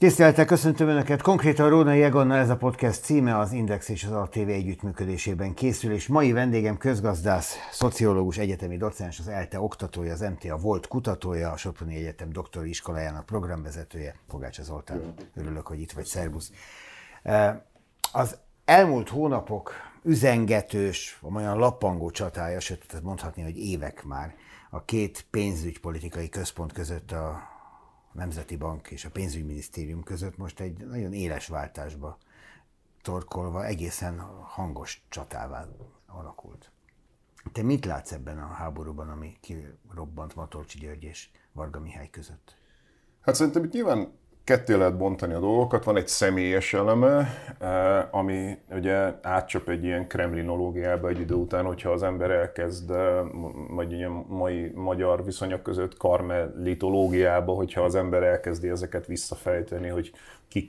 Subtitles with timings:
[0.00, 1.22] Tisztelettel köszöntöm Önöket!
[1.22, 6.06] Konkrétan Rónai Egonnal ez a podcast címe az Index és az ATV együttműködésében készül, és
[6.06, 11.96] mai vendégem közgazdász, szociológus, egyetemi docens, az ELTE oktatója, az MTA volt kutatója, a Soproni
[11.96, 15.14] Egyetem doktori iskolájának programvezetője, Pogácsa Zoltán.
[15.34, 16.50] Örülök, hogy itt vagy, szervusz!
[18.12, 19.72] Az elmúlt hónapok
[20.02, 24.34] üzengetős, olyan lappangó csatája, sőt, mondhatni, hogy évek már,
[24.70, 27.49] a két pénzügypolitikai központ között a
[28.12, 32.18] Nemzeti Bank és a Pénzügyminisztérium között most egy nagyon éles váltásba
[33.02, 35.68] torkolva egészen hangos csatává
[36.06, 36.70] alakult.
[37.52, 42.56] Te mit látsz ebben a háborúban, ami kirobbant Matolcsi György és Varga Mihály között?
[43.20, 45.84] Hát szerintem itt nyilván ketté lehet bontani a dolgokat.
[45.84, 51.90] Van egy személyes eleme, eh, ami ugye átcsap egy ilyen kremlinológiába egy idő után, hogyha
[51.90, 53.20] az ember elkezd, eh,
[53.68, 60.12] vagy ilyen mai magyar viszonyok között karmelitológiába, hogyha az ember elkezdi ezeket visszafejteni, hogy
[60.48, 60.68] ki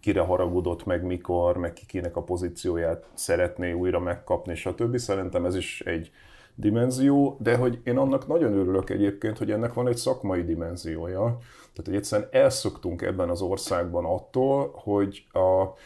[0.00, 4.96] kire haragudott meg mikor, meg ki kinek a pozícióját szeretné újra megkapni, stb.
[4.96, 6.10] Szerintem ez is egy
[6.54, 11.38] dimenzió, de hogy én annak nagyon örülök egyébként, hogy ennek van egy szakmai dimenziója.
[11.78, 15.76] Tehát, hogy egyszerűen elszoktunk ebben az országban attól, hogy a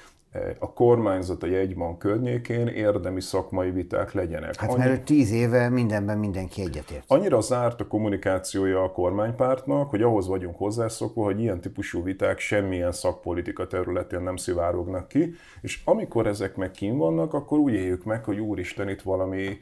[0.59, 4.57] a kormányzat a jegyban környékén érdemi szakmai viták legyenek.
[4.57, 4.79] Hát Annyi...
[4.79, 7.05] mert tíz éve mindenben mindenki egyetért.
[7.07, 12.93] Annyira zárt a kommunikációja a kormánypártnak, hogy ahhoz vagyunk hozzászokva, hogy ilyen típusú viták semmilyen
[12.93, 18.25] szakpolitika területén nem szivárognak ki, és amikor ezek meg kín vannak, akkor úgy éljük meg,
[18.25, 19.59] hogy úristen, itt valami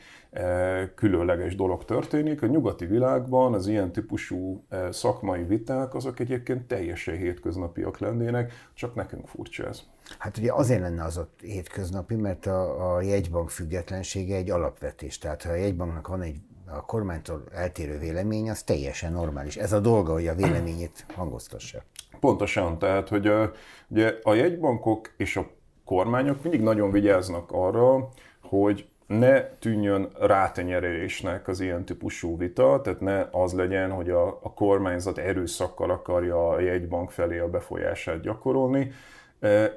[0.95, 2.43] különleges dolog történik.
[2.43, 9.29] A nyugati világban az ilyen típusú szakmai viták azok egyébként teljesen hétköznapiak lennének, csak nekünk
[9.29, 9.83] furcsa ez.
[10.19, 15.19] Hát ugye azért lenne az ott hétköznapi, mert a, a jegybank függetlensége egy alapvetés.
[15.19, 19.57] Tehát ha a jegybanknak van egy a kormánytól eltérő vélemény, az teljesen normális.
[19.57, 21.83] Ez a dolga, hogy a véleményét hangoztassa.
[22.21, 23.53] Pontosan, tehát hogy a,
[23.89, 25.51] ugye a jegybankok és a
[25.85, 28.09] kormányok mindig nagyon vigyáznak arra,
[28.43, 28.89] hogy
[29.19, 35.19] ne tűnjön rátenyerésnek az ilyen típusú vita, tehát ne az legyen, hogy a, a kormányzat
[35.19, 38.93] erőszakkal akarja a jegybank felé a befolyását gyakorolni,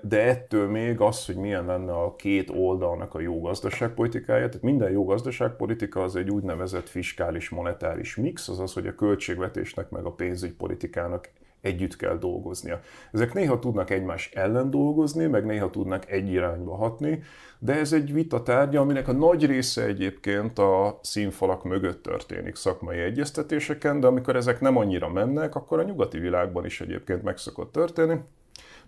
[0.01, 4.91] de ettől még az, hogy milyen lenne a két oldalnak a jó gazdaságpolitikája, tehát minden
[4.91, 11.29] jó gazdaságpolitika az egy úgynevezett fiskális monetáris mix, azaz, hogy a költségvetésnek meg a pénzügypolitikának
[11.63, 12.79] együtt kell dolgoznia.
[13.12, 17.24] Ezek néha tudnak egymás ellen dolgozni, meg néha tudnak egy irányba hatni,
[17.59, 23.00] de ez egy vita tárgya, aminek a nagy része egyébként a színfalak mögött történik szakmai
[23.00, 27.72] egyeztetéseken, de amikor ezek nem annyira mennek, akkor a nyugati világban is egyébként meg szokott
[27.72, 28.19] történni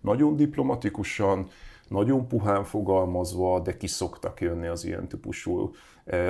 [0.06, 1.48] nagyon diplomatikusan,
[1.88, 5.72] nagyon puhán fogalmazva, de ki szoktak jönni az ilyen típusú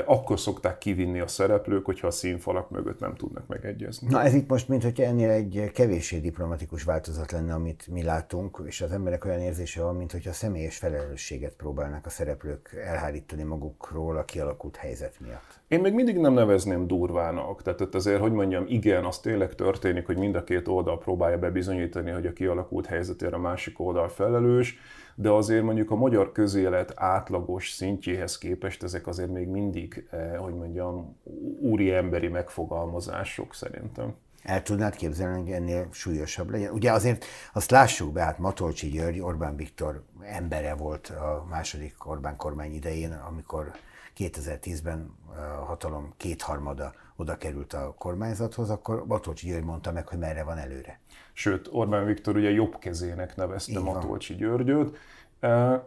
[0.06, 4.08] akkor szokták kivinni a szereplők, hogyha a színfalak mögött nem tudnak megegyezni.
[4.10, 8.62] Na ez itt most, mint hogy ennél egy kevéssé diplomatikus változat lenne, amit mi látunk,
[8.66, 13.44] és az emberek olyan érzése van, mint hogy a személyes felelősséget próbálnak a szereplők elhárítani
[13.44, 15.60] magukról a kialakult helyzet miatt.
[15.68, 17.62] Én még mindig nem nevezném durvának.
[17.62, 22.12] Tehát azért, hogy mondjam, igen, az tényleg történik, hogy mind a két oldal próbálja bebizonyítani,
[22.12, 24.78] hogy a kialakult helyzetére a másik oldal felelős,
[25.16, 30.54] de azért mondjuk a magyar közélet átlagos szintjéhez képest ezek azért még mindig, eh, hogy
[30.54, 31.18] mondjam,
[31.60, 34.16] úri emberi megfogalmazások szerintem.
[34.44, 36.74] El tudnád képzelni, hogy ennél súlyosabb legyen?
[36.74, 42.36] Ugye azért azt lássuk be, hát Matolcsi György, Orbán Viktor embere volt a második Orbán
[42.36, 43.72] kormány idején, amikor
[44.18, 45.16] 2010-ben
[45.62, 50.58] a hatalom kétharmada oda került a kormányzathoz, akkor Matolcsi György mondta meg, hogy merre van
[50.58, 51.00] előre.
[51.34, 54.98] Sőt, Orbán Viktor ugye jobb kezének nevezte Matolcsi Györgyöt.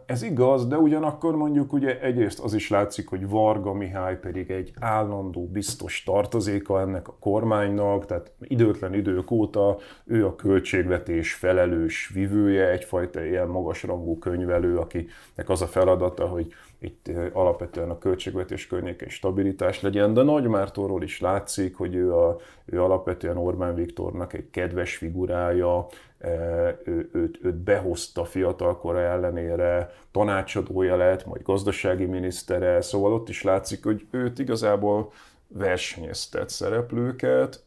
[0.05, 4.73] Ez igaz, de ugyanakkor mondjuk ugye egyrészt az is látszik, hogy Varga Mihály pedig egy
[4.79, 12.69] állandó biztos tartozéka ennek a kormánynak, tehát időtlen idők óta ő a költségvetés felelős vivője,
[12.69, 19.81] egyfajta ilyen magasrangú könyvelő, akinek az a feladata, hogy itt alapvetően a költségvetés környéken stabilitás
[19.81, 24.95] legyen, de Nagy Mártorról is látszik, hogy ő, a, ő alapvetően Orbán Viktornak egy kedves
[24.95, 25.87] figurája,
[26.83, 33.83] ő, őt, őt behozta fiatalkora ellenére, tanácsadója lett, majd gazdasági minisztere, szóval ott is látszik,
[33.83, 35.11] hogy őt igazából
[35.47, 37.63] versenyeztet szereplőket,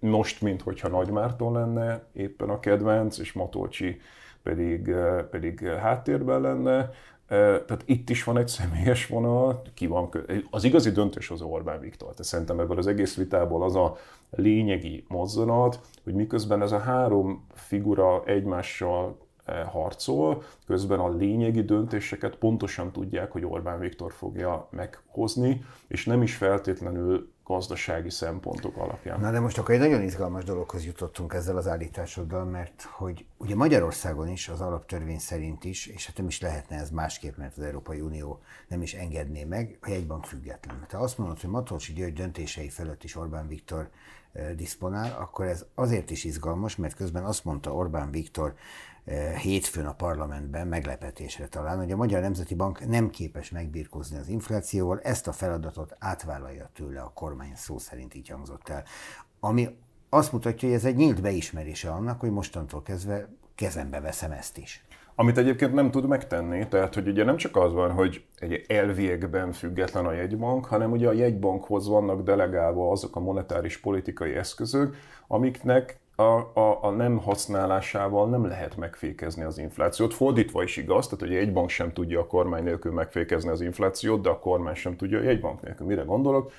[0.00, 4.00] most, minthogyha Nagy Márton lenne éppen a kedvenc, és Matolcsi
[4.42, 4.94] pedig,
[5.30, 6.90] pedig háttérben lenne,
[7.28, 10.08] tehát itt is van egy személyes vonal, ki van,
[10.50, 12.08] az igazi döntés az Orbán Viktor.
[12.08, 13.96] Tehát szerintem ebből az egész vitából az a
[14.30, 19.16] lényegi mozzanat, hogy miközben ez a három figura egymással
[19.66, 24.68] harcol, közben a lényegi döntéseket pontosan tudják, hogy Orbán Viktor fogja
[25.18, 29.20] meghozni, és nem is feltétlenül gazdasági szempontok alapján.
[29.20, 33.54] Na de most akkor egy nagyon izgalmas dologhoz jutottunk ezzel az állításoddal, mert hogy ugye
[33.54, 37.62] Magyarországon is az alaptörvény szerint is, és hát nem is lehetne ez másképp, mert az
[37.62, 40.84] Európai Unió nem is engedné meg, a jegybank független.
[40.88, 43.88] Te azt mondod, hogy Matolcsi György döntései felett is Orbán Viktor
[44.32, 48.54] eh, diszponál, akkor ez azért is izgalmas, mert közben azt mondta Orbán Viktor
[49.08, 54.28] Eh, hétfőn a parlamentben meglepetésre talán, hogy a Magyar Nemzeti Bank nem képes megbírkozni az
[54.28, 58.82] inflációval, ezt a feladatot átvállalja tőle a kormány, szó szerint így hangzott el.
[59.40, 59.68] Ami
[60.08, 64.84] azt mutatja, hogy ez egy nyílt beismerése annak, hogy mostantól kezdve kezembe veszem ezt is.
[65.14, 69.52] Amit egyébként nem tud megtenni, tehát hogy ugye nem csak az van, hogy egy elviekben
[69.52, 74.96] független a jegybank, hanem ugye a jegybankhoz vannak delegálva azok a monetáris politikai eszközök,
[75.26, 80.14] amiknek a, a, a nem használásával nem lehet megfékezni az inflációt.
[80.14, 84.20] Fordítva is igaz, tehát hogy egy bank sem tudja a kormány nélkül megfékezni az inflációt,
[84.20, 85.86] de a kormány sem tudja egy bank nélkül.
[85.86, 86.52] Mire gondolok?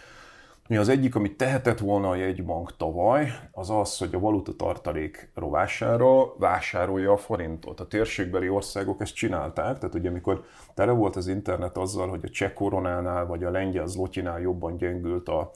[0.67, 5.31] Mi az egyik, amit tehetett volna a jegybank tavaly, az az, hogy a valuta tartalék
[5.35, 7.79] rovására vásárolja a forintot.
[7.79, 12.29] A térségbeli országok ezt csinálták, tehát ugye amikor tele volt az internet azzal, hogy a
[12.29, 15.51] cseh koronánál vagy a lengyel zlotyinál jobban gyengült a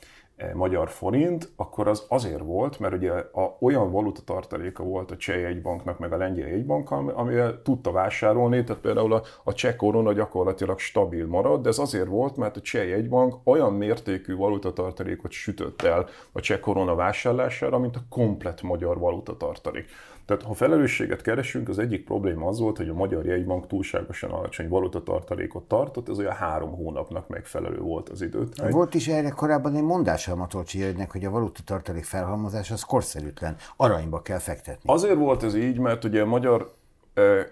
[0.53, 5.39] magyar forint, akkor az azért volt, mert ugye a, olyan valuta tartaléka volt a cseh
[5.39, 10.79] jegybanknak, meg a lengyel jegybank, amivel tudta vásárolni, tehát például a, a cseh korona gyakorlatilag
[10.79, 15.81] stabil marad, de ez azért volt, mert a cseh jegybank olyan mértékű valuta tartalékot sütött
[15.81, 19.85] el a cseh korona vásárlására, mint a komplet magyar valuta tartalék.
[20.25, 24.67] Tehát ha felelősséget keresünk, az egyik probléma az volt, hogy a Magyar Jegybank túlságosan alacsony
[24.67, 28.71] valutatartalékot tartott, ez olyan három hónapnak megfelelő volt az időt.
[28.71, 33.55] Volt is erre korábban egy mondása a Matolcsi Jögynek, hogy a valutatartalék felhalmozás az korszerűtlen,
[33.77, 34.93] aranyba kell fektetni.
[34.93, 36.73] Azért volt ez így, mert ugye a magyar
[37.13, 37.45] eh,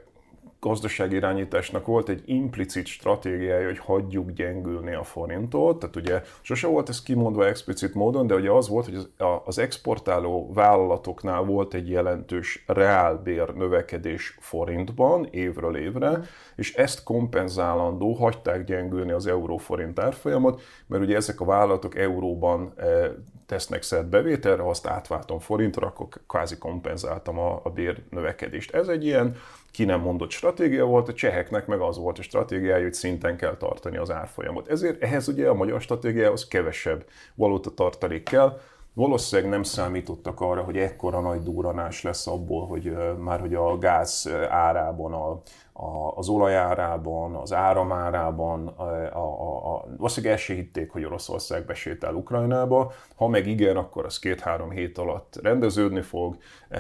[0.62, 7.04] gazdaságirányításnak volt egy implicit stratégiája, hogy hagyjuk gyengülni a forintot, tehát ugye sose volt ez
[7.04, 9.08] kimondva explicit módon, de ugye az volt, hogy
[9.46, 16.22] az exportáló vállalatoknál volt egy jelentős reálbér növekedés forintban évről évre,
[16.56, 23.10] és ezt kompenzálandó hagyták gyengülni az euró-forint árfolyamot, mert ugye ezek a vállalatok euróban eh,
[23.46, 28.74] tesznek szert bevételre, azt átváltom forintra, akkor kvázi kompenzáltam a, a bér növekedést.
[28.74, 29.36] Ez egy ilyen
[29.72, 33.58] ki nem mondott stratégia volt, a cseheknek meg az volt a stratégiája, hogy szinten kell
[33.58, 34.68] tartani az árfolyamot.
[34.68, 38.60] Ezért ehhez ugye a magyar stratégiához kevesebb valuta tartalék kell,
[38.94, 44.30] Valószínűleg nem számítottak arra, hogy ekkora nagy duranás lesz abból, hogy már hogy a gáz
[44.50, 45.42] árában a,
[46.16, 48.84] az olajárában, az áramárában, a,
[49.14, 52.92] a, a, valószínűleg el se hitték, hogy Oroszország besétál Ukrajnába.
[53.16, 56.38] Ha meg igen, akkor az két-három hét alatt rendeződni fog,
[56.70, 56.80] e,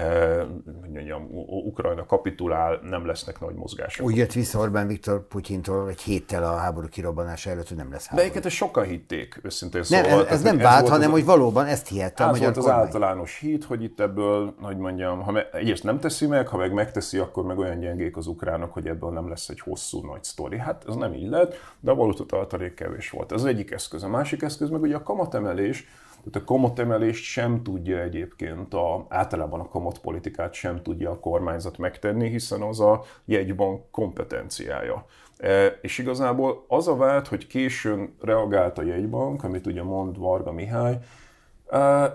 [0.93, 1.27] mondjam,
[1.65, 4.05] Ukrajna kapitulál, nem lesznek nagy mozgások.
[4.05, 8.05] Úgy jött vissza Orbán Viktor Putyintól egy héttel a háború kirobbanása előtt, hogy nem lesz
[8.05, 8.27] háború.
[8.27, 10.09] De egyébként sokan hitték, őszintén szóval.
[10.09, 12.63] Nem, ez, ez nem vált, hanem az, hogy valóban ezt hihette a magyar volt az
[12.63, 12.81] kormány.
[12.81, 16.73] általános hit, hogy itt ebből, hogy mondjam, ha me, egyrészt nem teszi meg, ha meg
[16.73, 20.57] megteszi, akkor meg olyan gyengék az ukránok, hogy ebből nem lesz egy hosszú nagy sztori.
[20.57, 23.31] Hát ez nem így lett, de a valuta tartalék kevés volt.
[23.31, 24.03] Ez az egyik eszköz.
[24.03, 25.87] A másik eszköz meg ugye a kamatemelés,
[26.23, 32.29] tehát a kamatemelést sem tudja egyébként, a, általában a kamatpolitikát sem tudja a kormányzat megtenni,
[32.29, 35.05] hiszen az a jegybank kompetenciája.
[35.37, 40.51] E, és igazából az a vált, hogy későn reagált a jegybank, amit ugye mond Varga
[40.51, 40.97] Mihály,
[41.69, 42.09] e,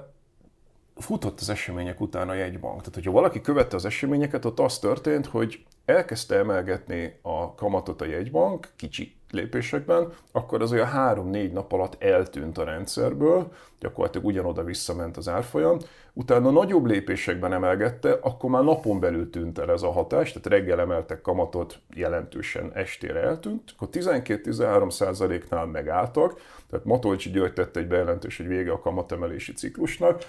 [0.97, 2.79] futott az események után a jegybank.
[2.79, 8.05] Tehát, hogyha valaki követte az eseményeket, ott az történt, hogy elkezdte emelgetni a kamatot a
[8.05, 15.17] jegybank kicsi lépésekben, akkor az olyan három-négy nap alatt eltűnt a rendszerből, gyakorlatilag ugyanoda visszament
[15.17, 15.79] az árfolyam,
[16.13, 20.81] utána nagyobb lépésekben emelgette, akkor már napon belül tűnt el ez a hatás, tehát reggel
[20.81, 26.41] emeltek kamatot, jelentősen estére eltűnt, akkor 12-13 százaléknál megálltak,
[26.71, 30.23] tehát Matolcsi György tette egy bejelentés, hogy vége a kamatemelési ciklusnak,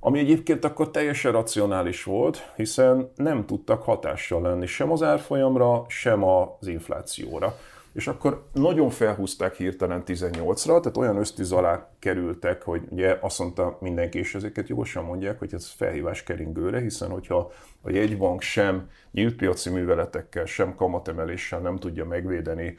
[0.00, 6.24] ami egyébként akkor teljesen racionális volt, hiszen nem tudtak hatással lenni sem az árfolyamra, sem
[6.24, 7.54] az inflációra.
[7.92, 13.78] És akkor nagyon felhúzták hirtelen 18-ra, tehát olyan ösztűz alá kerültek, hogy ugye azt mondta
[13.80, 17.50] mindenki, és ezeket jogosan mondják, hogy ez felhívás keringőre, hiszen hogyha
[17.82, 22.78] a jegybank sem nyílt piaci műveletekkel, sem kamatemeléssel nem tudja megvédeni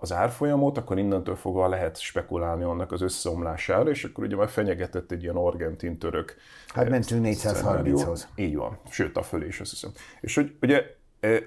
[0.00, 5.10] az árfolyamot, akkor innentől fogva lehet spekulálni annak az összeomlására, és akkor ugye már fenyegetett
[5.10, 6.36] egy ilyen argentin-török
[6.74, 8.28] Hát mentünk 430-hoz.
[8.34, 9.90] Így van, sőt a fölé is azt hiszem.
[10.20, 10.82] És hogy ugye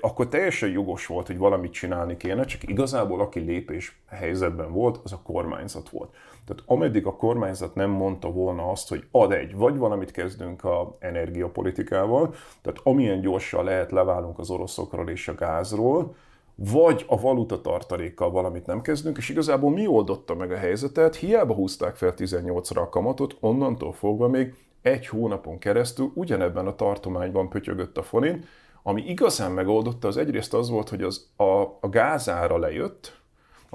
[0.02, 5.14] akkor teljesen jogos volt, hogy valamit csinálni kéne, csak igazából aki lépés helyzetben volt, az
[5.14, 6.14] a kormányzat volt.
[6.46, 10.96] Tehát ameddig a kormányzat nem mondta volna azt, hogy ad egy, vagy valamit kezdünk a
[11.00, 16.16] energiapolitikával, tehát amilyen gyorsan lehet leválunk az oroszokról és a gázról,
[16.56, 21.54] vagy a valuta tartalékkal valamit nem kezdünk, és igazából mi oldotta meg a helyzetet, hiába
[21.54, 27.98] húzták fel 18-ra a kamatot, onnantól fogva még egy hónapon keresztül ugyanebben a tartományban pötyögött
[27.98, 28.46] a forint,
[28.84, 33.15] ami igazán megoldotta, az egyrészt az volt, hogy az, a, a gázára lejött,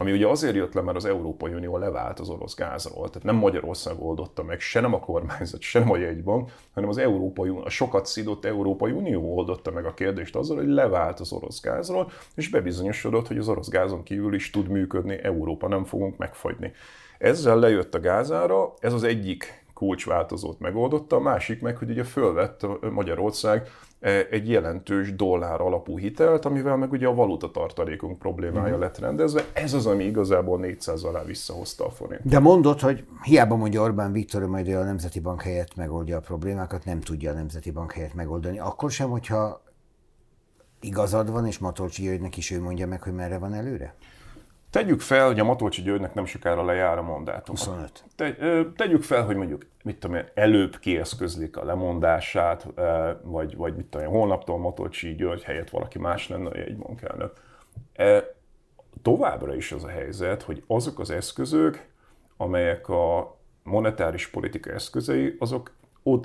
[0.01, 3.09] ami ugye azért jött le, mert az Európai Unió levált az orosz gázról.
[3.09, 6.99] Tehát nem Magyarország oldotta meg, se nem a kormányzat, se nem a jegybank, hanem az
[6.99, 11.33] Európai Unió, a sokat szidott Európai Unió oldotta meg a kérdést azzal, hogy levált az
[11.33, 16.17] orosz gázról, és bebizonyosodott, hogy az orosz gázon kívül is tud működni Európa, nem fogunk
[16.17, 16.73] megfagyni.
[17.19, 22.67] Ezzel lejött a gázára, ez az egyik kulcsváltozót megoldotta, a másik meg, hogy ugye fölvett
[22.91, 23.69] Magyarország
[24.01, 28.81] E, egy jelentős dollár alapú hitelt, amivel meg ugye a valuta tartalékunk problémája uh-huh.
[28.81, 29.45] lett rendezve.
[29.53, 32.21] Ez az, ami igazából 400 alá visszahozta a forint.
[32.25, 36.21] De mondod, hogy hiába mondja Orbán Viktor, hogy majd a Nemzeti Bank helyett megoldja a
[36.21, 38.59] problémákat, nem tudja a Nemzeti Bank helyett megoldani.
[38.59, 39.63] Akkor sem, hogyha
[40.81, 43.95] igazad van, és Matolcsi Györgynek is ő mondja meg, hogy merre van előre?
[44.71, 47.57] Tegyük fel, hogy a Matolcsi Györgynek nem sokára lejár a mandátum.
[47.57, 48.05] 25.
[48.17, 48.37] Te,
[48.77, 52.67] tegyük fel, hogy mondjuk, mit tudom én, előbb kieszközlik a lemondását,
[53.23, 57.33] vagy, vagy mit tudom én, holnaptól Matolcsi György helyett valaki más lenne a jegybankelnök.
[59.03, 61.87] Továbbra is az a helyzet, hogy azok az eszközök,
[62.37, 65.73] amelyek a monetáris politika eszközei, azok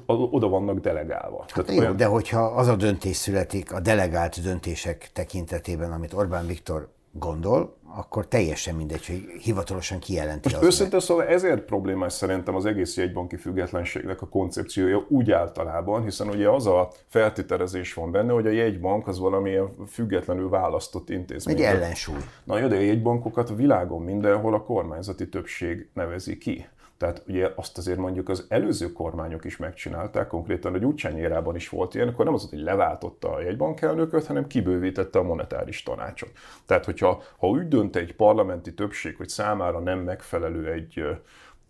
[0.06, 1.40] oda vannak delegálva.
[1.40, 1.98] Hát Tehát jó, olyan...
[1.98, 8.28] de hogyha az a döntés születik a delegált döntések tekintetében, amit Orbán Viktor gondol, akkor
[8.28, 10.50] teljesen mindegy, hogy hivatalosan kijelenti.
[10.52, 16.30] Most őszintén szóval ezért problémás szerintem az egész jegybanki függetlenségnek a koncepciója úgy általában, hiszen
[16.30, 21.56] ugye az a feltételezés van benne, hogy a jegybank az valamilyen függetlenül választott intézmény.
[21.56, 22.20] Egy ellensúly.
[22.44, 26.68] Na jó, de a jegybankokat a világon mindenhol a kormányzati többség nevezi ki.
[26.98, 31.96] Tehát ugye azt azért mondjuk az előző kormányok is megcsinálták, konkrétan a Gyurcsány is volt
[31.96, 36.32] ilyen, akkor nem az, hogy leváltotta a jegybankelnököt, hanem kibővítette a monetáris tanácsot.
[36.66, 41.04] Tehát, hogyha ha úgy dönt egy parlamenti többség, hogy számára nem megfelelő egy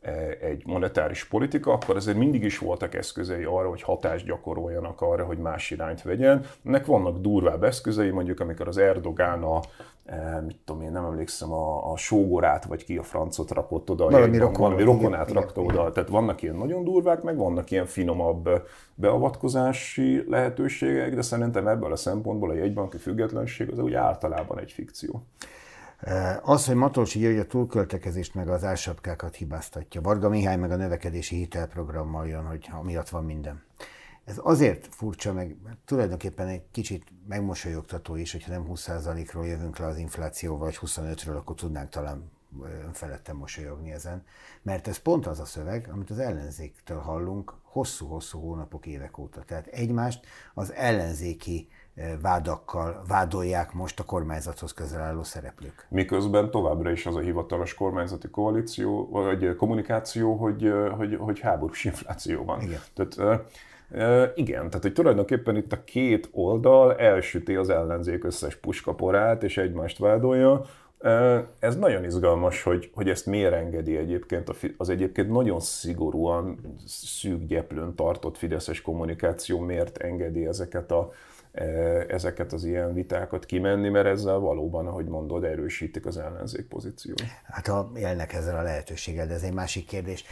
[0.05, 5.25] E, egy monetáris politika, akkor azért mindig is voltak eszközei arra, hogy hatást gyakoroljanak arra,
[5.25, 6.46] hogy más irányt vegyen.
[6.65, 9.60] Ennek vannak durvább eszközei, mondjuk amikor az Erdogán a,
[10.46, 14.38] mit tudom én, nem emlékszem, a, a sógorát, vagy ki a francot rakott oda, valami,
[14.38, 15.92] rokon, valami rokonát igen, rakta igen, oda.
[15.92, 18.50] Tehát vannak ilyen nagyon durvák, meg vannak ilyen finomabb
[18.96, 25.24] beavatkozási lehetőségek, de szerintem ebből a szempontból a jegybanki függetlenség az úgy általában egy fikció.
[26.00, 30.02] Eh, az, hogy Matolcsi György a túlköltekezést meg az álsapkákat hibáztatja.
[30.02, 33.64] Varga Mihály meg a növekedési hitelprogrammal jön, hogy miatt van minden.
[34.25, 35.55] Ez azért furcsa, meg
[35.86, 41.55] tulajdonképpen egy kicsit megmosolyogtató is, hogyha nem 20%-ról jövünk le az inflációval, vagy 25-ről, akkor
[41.55, 42.32] tudnánk talán
[42.86, 44.24] önfeledten mosolyogni ezen.
[44.62, 49.41] Mert ez pont az a szöveg, amit az ellenzéktől hallunk hosszú-hosszú hónapok, évek óta.
[49.41, 51.67] Tehát egymást az ellenzéki
[52.22, 55.86] vádakkal vádolják most a kormányzathoz közel álló szereplők.
[55.89, 62.44] Miközben továbbra is az a hivatalos kormányzati koalíció, vagy kommunikáció, hogy, hogy, hogy háborús infláció
[62.44, 62.62] van.
[62.62, 62.79] Igen.
[62.94, 63.46] Tehát,
[64.36, 69.98] igen, tehát hogy tulajdonképpen itt a két oldal elsüti az ellenzék összes puskaporát, és egymást
[69.98, 70.62] vádolja.
[71.60, 77.96] Ez nagyon izgalmas, hogy, hogy ezt miért engedi egyébként az egyébként nagyon szigorúan szűk gyeplőn
[77.96, 81.12] tartott fideszes kommunikáció, miért engedi ezeket a
[82.08, 87.22] ezeket az ilyen vitákat kimenni, mert ezzel valóban, ahogy mondod, erősítik az ellenzék pozíciót.
[87.44, 90.25] Hát ha élnek ezzel a lehetőséggel, de ez egy másik kérdés.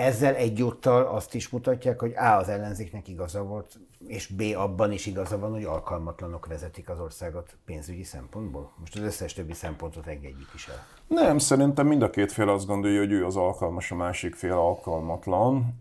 [0.00, 2.36] Ezzel egyúttal azt is mutatják, hogy A.
[2.36, 4.42] az ellenzéknek igaza volt, és B.
[4.56, 8.72] abban is igaza van, hogy alkalmatlanok vezetik az országot pénzügyi szempontból.
[8.78, 10.86] Most az összes többi szempontot engedjük is el.
[11.06, 14.52] Nem, szerintem mind a két fél azt gondolja, hogy ő az alkalmas, a másik fél
[14.52, 15.80] alkalmatlan.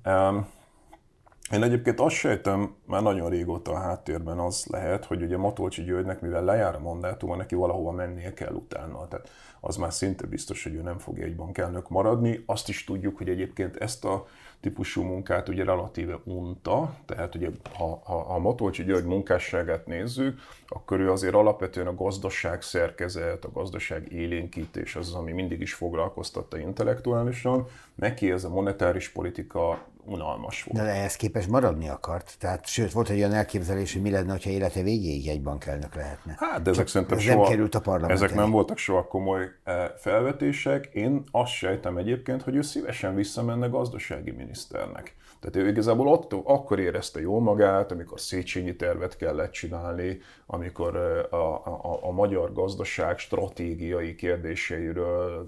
[1.51, 6.21] Én egyébként azt sejtem, már nagyon régóta a háttérben az lehet, hogy ugye Matolcsi Györgynek,
[6.21, 9.07] mivel lejár a mandátuma, neki valahova mennie kell utána.
[9.07, 9.29] Tehát
[9.61, 12.43] az már szinte biztos, hogy ő nem fog egy bankelnök maradni.
[12.45, 14.27] Azt is tudjuk, hogy egyébként ezt a
[14.59, 20.99] típusú munkát ugye relatíve unta, tehát ugye ha, ha, ha Matolcsi György munkásságát nézzük, akkor
[20.99, 27.67] ő azért alapvetően a gazdaság szerkezet, a gazdaság élénkítés az, ami mindig is foglalkoztatta intellektuálisan.
[27.95, 30.85] Neki ez a monetáris politika unalmas volt.
[30.85, 32.35] De ehhez képest maradni akart.
[32.39, 36.35] Tehát, sőt, volt egy olyan elképzelés, hogy mi lenne, ha élete végéig egy bankelnök lehetne.
[36.37, 38.39] Hát, de ezek Csak szerintem ez soha, nem került a parlament Ezek elé.
[38.39, 40.85] nem voltak soha komoly eh, felvetések.
[40.85, 45.15] Én azt sejtem egyébként, hogy ő szívesen visszamenne gazdasági miniszternek.
[45.39, 51.39] Tehát ő igazából attól, akkor érezte jól magát, amikor Széchenyi tervet kellett csinálni, amikor eh,
[51.39, 55.47] a, a, a magyar gazdaság stratégiai kérdéseiről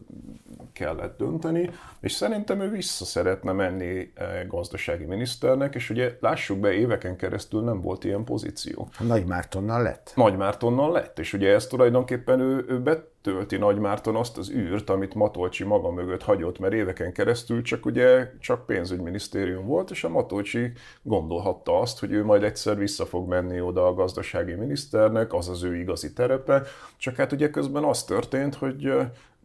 [0.73, 1.69] kellett dönteni,
[2.01, 7.61] és szerintem ő vissza szeretne menni eh, gazdasági miniszternek, és ugye lássuk be, éveken keresztül
[7.61, 8.89] nem volt ilyen pozíció.
[8.99, 10.11] Nagy Mártonnal lett.
[10.15, 14.89] Nagy Mártonnal lett, és ugye ez tulajdonképpen ő, ő betölti Nagy Márton azt az űrt,
[14.89, 20.09] amit Matolcsi maga mögött hagyott, mert éveken keresztül csak ugye csak pénzügyminisztérium volt, és a
[20.09, 20.71] Matolcsi
[21.01, 25.63] gondolhatta azt, hogy ő majd egyszer vissza fog menni oda a gazdasági miniszternek, az az
[25.63, 26.63] ő igazi terepe,
[26.97, 28.93] csak hát ugye közben az történt, hogy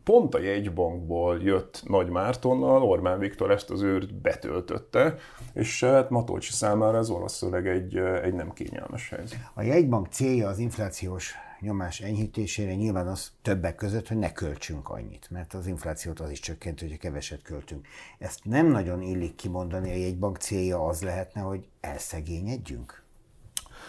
[0.07, 5.17] pont a jegybankból jött Nagy Mártonnal, Orbán Viktor ezt az őrt betöltötte,
[5.53, 9.39] és hát Matolcsi számára ez valószínűleg egy, ö, egy nem kényelmes helyzet.
[9.55, 15.31] A jegybank célja az inflációs nyomás enyhítésére nyilván az többek között, hogy ne költsünk annyit,
[15.31, 17.87] mert az inflációt az is csökkent, hogyha keveset költünk.
[18.19, 23.05] Ezt nem nagyon illik kimondani, a jegybank célja az lehetne, hogy elszegényedjünk.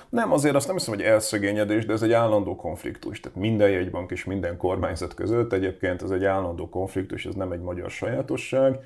[0.10, 3.20] Nem, azért azt nem hiszem, hogy elszegényedés, de ez egy állandó konfliktus.
[3.20, 7.62] Tehát minden jegybank és minden kormányzat között egyébként ez egy állandó konfliktus, ez nem egy
[7.62, 8.80] magyar sajátosság,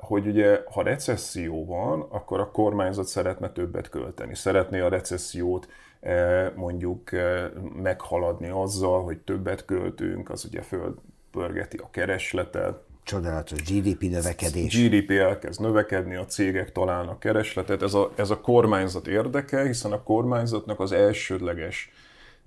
[0.00, 4.34] hogy ugye, ha recesszió van, akkor a kormányzat szeretne többet költeni.
[4.34, 5.68] Szeretné a recessziót
[6.00, 7.44] eh, mondjuk eh,
[7.82, 14.88] meghaladni azzal, hogy többet költünk, az ugye fölpörgeti a keresletet, Csodálatos GDP növekedés.
[14.88, 17.82] GDP elkezd növekedni, a cégek találnak keresletet.
[17.82, 21.90] Ez a, ez a kormányzat érdeke, hiszen a kormányzatnak az elsődleges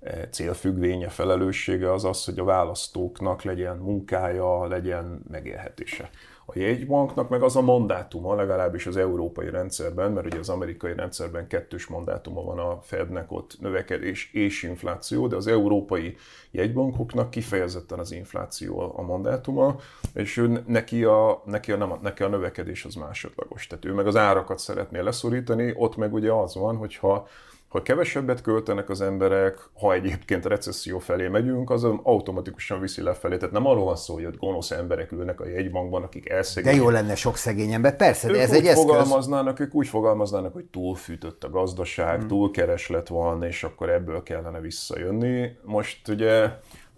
[0.00, 6.10] eh, célfüggvénye, felelőssége az az, hogy a választóknak legyen munkája, legyen megélhetése.
[6.54, 11.46] A jegybanknak meg az a mandátuma, legalábbis az európai rendszerben, mert ugye az amerikai rendszerben
[11.46, 16.16] kettős mandátuma van a Fednek, ott növekedés és infláció, de az európai
[16.50, 19.76] jegybankoknak kifejezetten az infláció a mandátuma,
[20.14, 23.66] és ő, neki, a, neki, a, nem, neki a növekedés az másodlagos.
[23.66, 27.28] Tehát ő meg az árakat szeretné leszorítani, ott meg ugye az van, hogyha
[27.70, 33.36] ha kevesebbet költenek az emberek, ha egyébként recesszió felé megyünk, az automatikusan viszi lefelé.
[33.36, 36.78] Tehát nem arról van szó, hogy ott gonosz emberek ülnek a jegybankban, akik De elszegények.
[36.78, 37.96] jó lenne sok szegény ember.
[37.96, 38.82] Persze, de Ők ez úgy egy eszköz.
[38.84, 41.56] fogalmaznának, ők úgy fogalmaznának, hogy túlfűtött a Hmm.
[41.56, 45.56] gazdaság, túlkereslet van, és akkor ebből kellene visszajönni.
[45.62, 46.48] Most ugye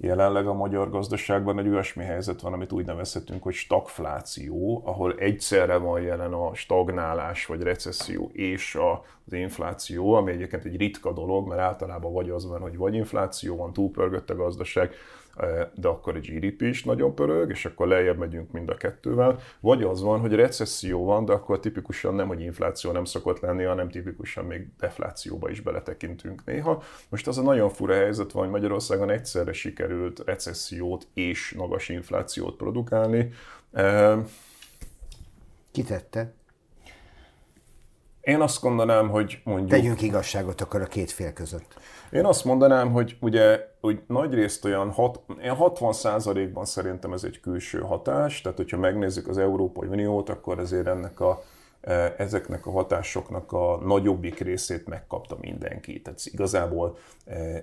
[0.03, 5.77] jelenleg a magyar gazdaságban egy olyasmi helyzet van, amit úgy nevezhetünk, hogy stagfláció, ahol egyszerre
[5.77, 8.79] van jelen a stagnálás vagy recesszió és
[9.27, 13.57] az infláció, ami egyébként egy ritka dolog, mert általában vagy az van, hogy vagy infláció
[13.57, 14.95] van, túlpörgött a gazdaság,
[15.75, 19.39] de akkor a GDP is nagyon pörög, és akkor lejjebb megyünk mind a kettővel.
[19.61, 23.65] Vagy az van, hogy recesszió van, de akkor tipikusan nem, hogy infláció nem szokott lenni,
[23.65, 26.83] hanem tipikusan még deflációba is beletekintünk néha.
[27.09, 32.57] Most az a nagyon fura helyzet van, hogy Magyarországon egyszerre sikerült recessziót és magas inflációt
[32.57, 33.31] produkálni.
[35.71, 36.33] Kitette?
[38.21, 39.71] Én azt mondanám, hogy mondjuk...
[39.71, 41.75] Tegyünk igazságot akkor a két fél között.
[42.11, 47.81] Én azt mondanám, hogy ugye hogy nagy részt olyan hat, 60%-ban szerintem ez egy külső
[47.81, 51.43] hatás, tehát hogyha megnézzük az Európai Uniót, akkor azért ennek a,
[52.17, 56.03] ezeknek a hatásoknak a nagyobbik részét megkapta mindenki.
[56.03, 56.97] Tehát igazából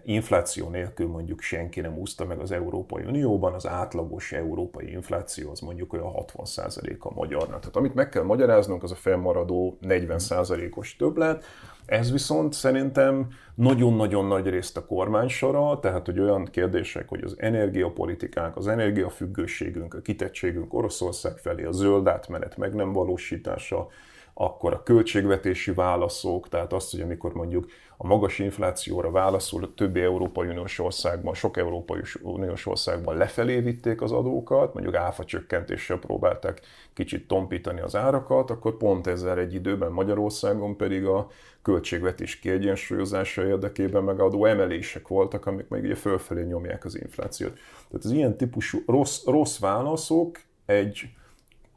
[0.03, 5.59] infláció nélkül mondjuk senki nem úszta meg az Európai Unióban, az átlagos európai infláció az
[5.59, 7.59] mondjuk olyan 60% a magyarnak.
[7.59, 11.43] Tehát amit meg kell magyaráznunk, az a fennmaradó 40%-os többlet,
[11.89, 17.35] ez viszont szerintem nagyon-nagyon nagy részt a kormány sora, tehát hogy olyan kérdések, hogy az
[17.37, 23.87] energiapolitikánk, az energiafüggőségünk, a kitettségünk Oroszország felé, a zöld átmenet meg nem valósítása,
[24.33, 27.65] akkor a költségvetési válaszok, tehát azt, hogy amikor mondjuk
[28.01, 34.01] a magas inflációra válaszul a többi Európai Uniós országban, sok Európai Uniós országban lefelé vitték
[34.01, 36.61] az adókat, mondjuk áfa csökkentéssel próbálták
[36.93, 41.27] kicsit tompítani az árakat, akkor pont ezzel egy időben Magyarországon pedig a
[41.61, 47.53] költségvetés kiegyensúlyozása érdekében meg adó emelések voltak, amik meg ugye fölfelé nyomják az inflációt.
[47.89, 51.09] Tehát az ilyen típusú rossz, rossz válaszok egy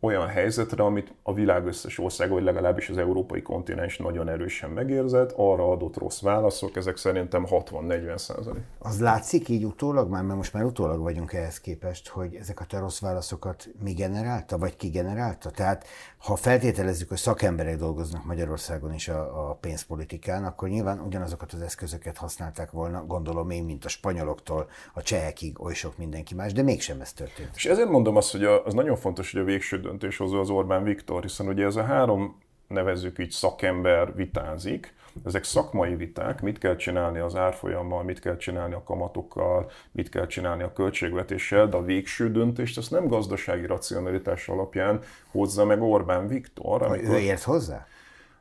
[0.05, 5.33] olyan helyzetre, amit a világ összes ország, vagy legalábbis az európai kontinens nagyon erősen megérzett,
[5.37, 8.63] arra adott rossz válaszok, ezek szerintem 60-40 százalék.
[8.79, 12.79] Az látszik így utólag már, mert most már utólag vagyunk ehhez képest, hogy ezeket a
[12.79, 15.51] rossz válaszokat mi generálta, vagy ki generálta?
[15.51, 15.87] Tehát
[16.23, 22.17] ha feltételezzük, hogy szakemberek dolgoznak Magyarországon is a, a pénzpolitikán, akkor nyilván ugyanazokat az eszközöket
[22.17, 27.01] használták volna, gondolom én, mint a spanyoloktól a csehekig, oly sok mindenki más, de mégsem
[27.01, 27.51] ez történt.
[27.55, 31.23] És ezért mondom azt, hogy az nagyon fontos, hogy a végső döntéshozó az Orbán Viktor,
[31.23, 34.95] hiszen ugye ez a három nevezzük így szakember vitázik,
[35.25, 40.27] ezek szakmai viták, mit kell csinálni az árfolyammal, mit kell csinálni a kamatokkal, mit kell
[40.27, 46.27] csinálni a költségvetéssel, de a végső döntést azt nem gazdasági racionalitás alapján hozza meg Orbán
[46.27, 46.83] Viktor.
[46.83, 47.15] Amikor...
[47.15, 47.87] Ő ért hozzá?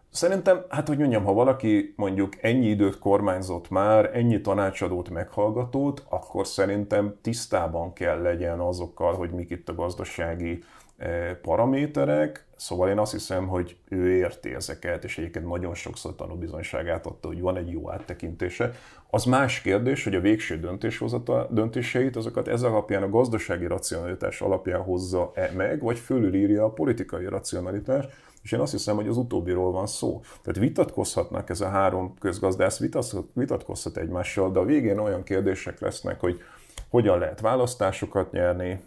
[0.10, 6.48] Szerintem, hát hogy mondjam, ha valaki mondjuk ennyi időt kormányzott már, ennyi tanácsadót, meghallgatót, akkor
[6.48, 10.64] szerintem tisztában kell legyen azokkal, hogy mik itt a gazdasági
[11.42, 17.28] paraméterek, szóval én azt hiszem, hogy ő érti ezeket, és egyébként nagyon sokszor tanúbizonyságát adta,
[17.28, 18.72] hogy van egy jó áttekintése.
[19.10, 24.82] Az más kérdés, hogy a végső döntéshozata, döntéseit, azokat ez alapján a gazdasági racionalitás alapján
[24.82, 28.06] hozza-e meg, vagy fölülírja a politikai racionalitás,
[28.44, 30.22] és én azt hiszem, hogy az utóbbiról van szó.
[30.42, 32.82] Tehát vitatkozhatnak ez a három közgazdász,
[33.34, 36.42] vitatkozhat egymással, de a végén olyan kérdések lesznek, hogy
[36.90, 38.80] hogyan lehet választásokat nyerni,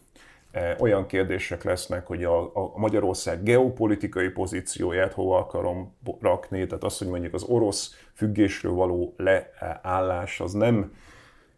[0.79, 7.09] olyan kérdések lesznek, hogy a, a Magyarország geopolitikai pozícióját hova akarom rakni, tehát az, hogy
[7.09, 10.93] mondjuk az orosz függésről való leállás az nem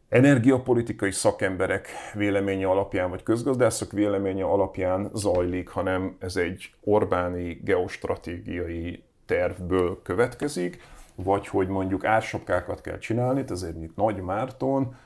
[0.09, 10.01] energiapolitikai szakemberek véleménye alapján, vagy közgazdászok véleménye alapján zajlik, hanem ez egy Orbáni geostratégiai tervből
[10.03, 10.83] következik,
[11.15, 14.97] vagy hogy mondjuk ársapkákat kell csinálni, ezért mondjuk Nagy Márton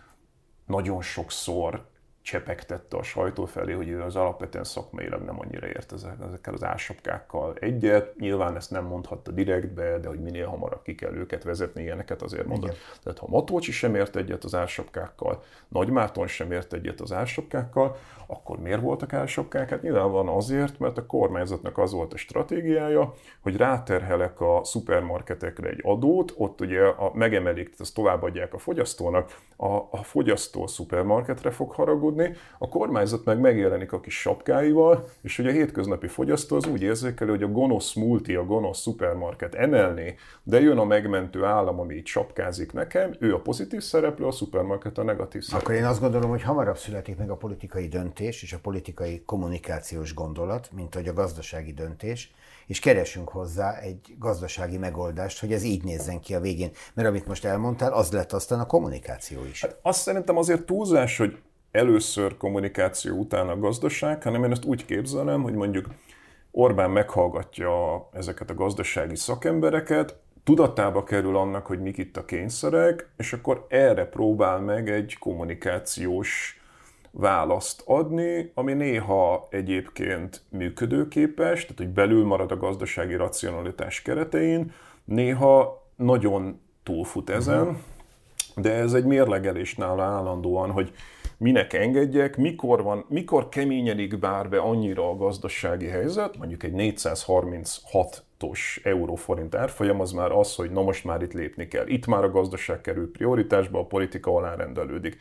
[0.66, 1.88] nagyon sokszor
[2.22, 7.54] csepegtette a sajtó felé, hogy ő az alapvetően szakmailag nem annyira ért ezekkel az ásapkákkal
[7.60, 8.16] egyet.
[8.16, 12.46] Nyilván ezt nem mondhatta direktbe, de hogy minél hamarabb ki kell őket vezetni, ilyeneket azért
[12.46, 12.70] mondott.
[12.70, 12.82] Igen.
[13.02, 17.96] Tehát ha Matolcsi sem ért egyet az ásapkákkal, Nagy Márton sem ért egyet az ásapkákkal,
[18.26, 19.70] akkor miért voltak ásapkák?
[19.70, 25.80] Hát nyilván azért, mert a kormányzatnak az volt a stratégiája, hogy ráterhelek a szupermarketekre egy
[25.82, 31.72] adót, ott ugye a, megemelik, azt továbbadják a fogyasztónak, a, a fogyasztó a szupermarketre fog
[31.72, 36.66] haragudni, tudni, a kormányzat meg megjelenik a kis sapkáival, és hogy a hétköznapi fogyasztó az
[36.66, 41.80] úgy érzékeli, hogy a gonosz multi, a gonosz szupermarket emelni, de jön a megmentő állam,
[41.80, 45.64] ami így sapkázik nekem, ő a pozitív szereplő, a szupermarket a negatív szereplő.
[45.64, 50.14] Akkor én azt gondolom, hogy hamarabb születik meg a politikai döntés és a politikai kommunikációs
[50.14, 52.32] gondolat, mint hogy a gazdasági döntés,
[52.66, 56.70] és keresünk hozzá egy gazdasági megoldást, hogy ez így nézzen ki a végén.
[56.94, 59.60] Mert amit most elmondtál, az lett aztán a kommunikáció is.
[59.60, 61.38] Hát azt szerintem azért túlzás, hogy
[61.70, 65.86] először kommunikáció után a gazdaság, hanem én ezt úgy képzelem, hogy mondjuk
[66.50, 73.32] Orbán meghallgatja ezeket a gazdasági szakembereket, tudatába kerül annak, hogy mik itt a kényszerek, és
[73.32, 76.60] akkor erre próbál meg egy kommunikációs
[77.10, 84.72] választ adni, ami néha egyébként működőképes, tehát hogy belül marad a gazdasági racionalitás keretein,
[85.04, 87.76] néha nagyon túlfut ezen, uh-huh.
[88.56, 90.92] de ez egy mérlegelés nála állandóan, hogy
[91.40, 98.58] minek engedjek, mikor, van, mikor keményedik bár be annyira a gazdasági helyzet, mondjuk egy 436-os
[98.82, 101.86] euró-forint árfolyam, az már az, hogy na most már itt lépni kell.
[101.86, 105.16] Itt már a gazdaság kerül prioritásba, a politika alárendelődik.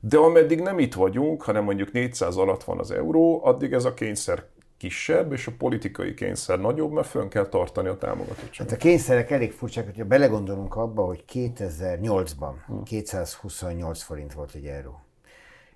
[0.00, 3.94] De ameddig nem itt vagyunk, hanem mondjuk 400 alatt van az euró, addig ez a
[3.94, 4.44] kényszer
[4.76, 8.56] kisebb, és a politikai kényszer nagyobb, mert fönn kell tartani a támogatottságot.
[8.56, 12.52] Hát a kényszerek elég furcsák, hogyha belegondolunk abba, hogy 2008-ban
[12.84, 15.02] 228 forint volt egy euró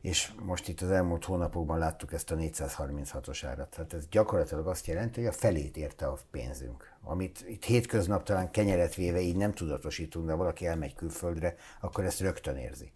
[0.02, 3.70] és most itt az elmúlt hónapokban láttuk ezt a 436-os árat.
[3.70, 6.92] Tehát ez gyakorlatilag azt jelenti, hogy a felét érte a pénzünk.
[7.02, 12.20] Amit itt hétköznap talán kenyeret véve így nem tudatosítunk, de valaki elmegy külföldre, akkor ezt
[12.20, 12.92] rögtön érzi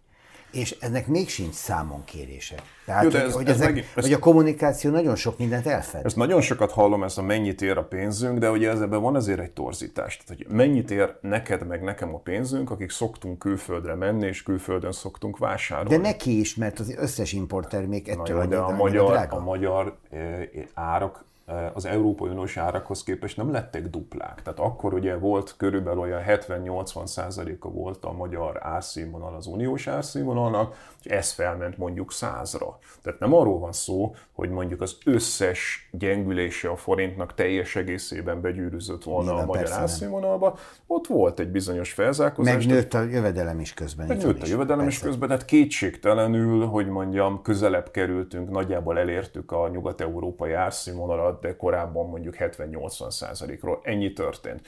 [0.51, 2.55] és ennek még sincs számon kérése.
[2.85, 6.05] Tehát, Jó, ez, hogy, ez ezek, meg, hogy a kommunikáció nagyon sok mindent elfed.
[6.05, 9.39] Ezt nagyon sokat hallom, ezt a mennyit ér a pénzünk, de ugye ezzel van azért
[9.39, 10.17] egy torzítás.
[10.17, 14.91] Tehát, hogy mennyit ér neked, meg nekem a pénzünk, akik szoktunk külföldre menni, és külföldön
[14.91, 15.89] szoktunk vásárolni.
[15.89, 19.97] De neki is, mert az összes importtermék ettől Na jó, de a magyar, a magyar
[20.11, 21.25] eh, árak
[21.73, 24.41] az Európai Uniós árakhoz képest nem lettek duplák.
[24.41, 30.75] Tehát akkor ugye volt körülbelül olyan 70-80 százaléka volt a magyar árszínvonal az uniós árszínvonalnak,
[31.03, 32.77] és ez felment mondjuk százra.
[33.01, 39.03] Tehát nem arról van szó, hogy mondjuk az összes gyengülése a forintnak teljes egészében begyűrűzött
[39.03, 40.57] volna Nyilván, a magyar árszínvonalba.
[40.87, 42.55] Ott volt egy bizonyos felzárkózás.
[42.55, 44.07] Megnőtt a jövedelem is közben.
[44.07, 44.97] Megnőtt a jövedelem persze.
[44.97, 52.09] is közben, tehát kétségtelenül, hogy mondjam, közelebb kerültünk, nagyjából elértük a nyugat-európai árszínvonalat, de korábban
[52.09, 53.79] mondjuk 70-80 százalékról.
[53.83, 54.67] Ennyi történt.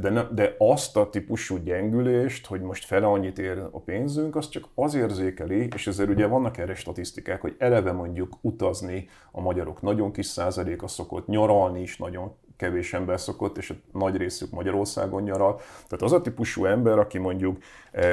[0.00, 4.48] De, ne, de azt a típusú gyengülést, hogy most fele annyit ér a pénzünk, az
[4.48, 9.82] csak az érzékeli, és ezért ugye vannak erre statisztikák, hogy eleve mondjuk utazni a magyarok
[9.82, 15.22] nagyon kis százaléka szokott, nyaralni is nagyon kevés ember szokott, és a nagy részük Magyarországon
[15.22, 15.56] nyaral.
[15.56, 17.58] Tehát az a típusú ember, aki mondjuk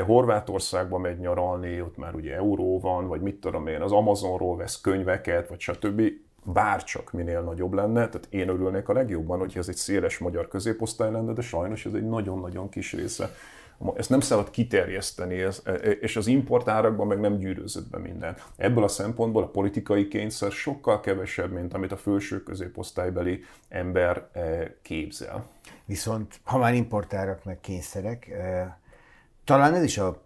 [0.05, 4.81] Horvátországba megy nyaralni, ott már ugye euró van, vagy mit tudom én, az Amazonról vesz
[4.81, 6.01] könyveket, vagy stb
[6.45, 11.11] bárcsak minél nagyobb lenne, tehát én örülnék a legjobban, hogyha ez egy széles magyar középosztály
[11.11, 13.35] lenne, de sajnos ez egy nagyon-nagyon kis része.
[13.95, 18.35] Ezt nem szabad kiterjeszteni, e, e, és az importárakban meg nem gyűrözött be minden.
[18.55, 24.75] Ebből a szempontból a politikai kényszer sokkal kevesebb, mint amit a felső középosztálybeli ember e,
[24.81, 25.45] képzel.
[25.85, 28.31] Viszont, ha már importárak meg kényszerek,
[29.43, 30.24] talán ez is a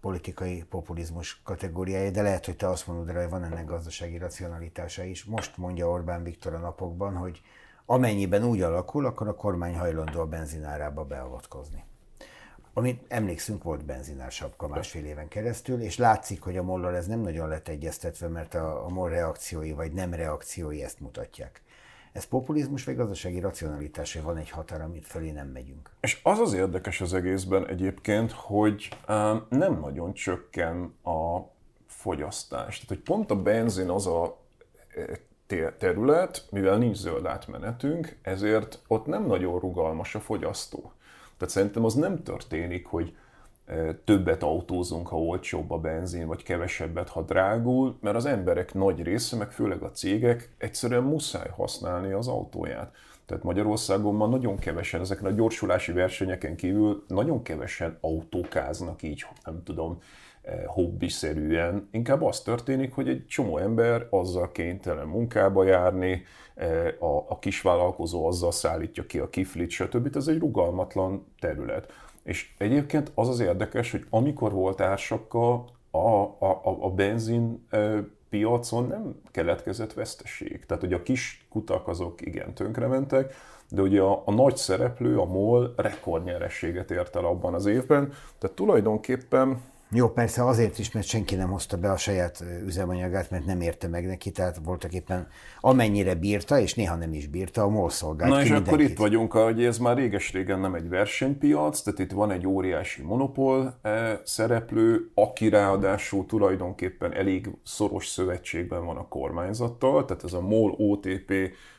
[0.00, 5.02] politikai populizmus kategóriája, de lehet, hogy te azt mondod rá, hogy van ennek gazdasági racionalitása
[5.02, 5.24] is.
[5.24, 7.40] Most mondja Orbán Viktor a napokban, hogy
[7.86, 11.84] amennyiben úgy alakul, akkor a kormány hajlandó a benzinárába beavatkozni.
[12.72, 17.20] Amit emlékszünk, volt benzinár sapka másfél éven keresztül, és látszik, hogy a mollal ez nem
[17.20, 21.62] nagyon lett egyeztetve, mert a, a MOL reakciói vagy nem reakciói ezt mutatják.
[22.12, 25.90] Ez populizmus vagy gazdasági racionalitás, hogy van egy határ, amit fölé nem megyünk.
[26.00, 28.88] És az az érdekes az egészben egyébként, hogy
[29.48, 31.40] nem nagyon csökken a
[31.86, 32.74] fogyasztás.
[32.74, 34.38] Tehát, hogy pont a benzin az a
[35.46, 40.92] e, terület, mivel nincs zöld átmenetünk, ezért ott nem nagyon rugalmas a fogyasztó.
[41.36, 43.16] Tehát szerintem az nem történik, hogy
[44.04, 49.36] többet autózunk, ha olcsóbb a benzin, vagy kevesebbet, ha drágul, mert az emberek nagy része,
[49.36, 52.92] meg főleg a cégek egyszerűen muszáj használni az autóját.
[53.26, 59.62] Tehát Magyarországon ma nagyon kevesen, ezeken a gyorsulási versenyeken kívül nagyon kevesen autókáznak így, nem
[59.64, 59.98] tudom,
[60.66, 61.88] hobbiszerűen.
[61.90, 66.22] Inkább az történik, hogy egy csomó ember azzal kénytelen munkába járni,
[66.98, 70.16] a, a kisvállalkozó azzal szállítja ki a kiflit, stb.
[70.16, 71.92] Ez egy rugalmatlan terület.
[72.22, 77.66] És egyébként az az érdekes, hogy amikor volt ársakka, a, a, a benzin
[78.28, 80.66] piacon nem keletkezett veszteség.
[80.66, 83.34] Tehát, hogy a kis kutak azok igen tönkrementek,
[83.68, 88.56] de ugye a, a nagy szereplő, a MOL rekordnyerességet ért el abban az évben, tehát
[88.56, 89.60] tulajdonképpen
[89.92, 93.88] jó, persze azért is, mert senki nem hozta be a saját üzemanyagát, mert nem érte
[93.88, 95.28] meg neki, tehát voltak éppen
[95.60, 98.68] amennyire bírta, és néha nem is bírta, a MOL szolgált Na és mindenkit.
[98.72, 103.02] akkor itt vagyunk, hogy ez már réges-régen nem egy versenypiac, tehát itt van egy óriási
[103.02, 103.80] monopól
[104.24, 111.32] szereplő, aki ráadásul tulajdonképpen elég szoros szövetségben van a kormányzattal, tehát ez a MOL OTP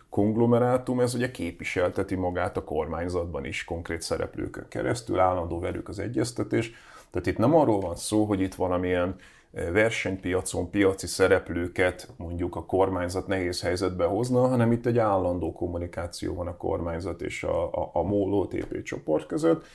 [0.10, 6.72] konglomerátum, ez ugye képviselteti magát a kormányzatban is konkrét szereplőkön keresztül, állandó velük az egyeztetés,
[7.12, 9.16] tehát itt nem arról van szó, hogy itt valamilyen
[9.54, 16.34] eh, versenypiacon piaci szereplőket mondjuk a kormányzat nehéz helyzetbe hozna, hanem itt egy állandó kommunikáció
[16.36, 19.66] van a kormányzat és a, a, a MOL OTP csoport között,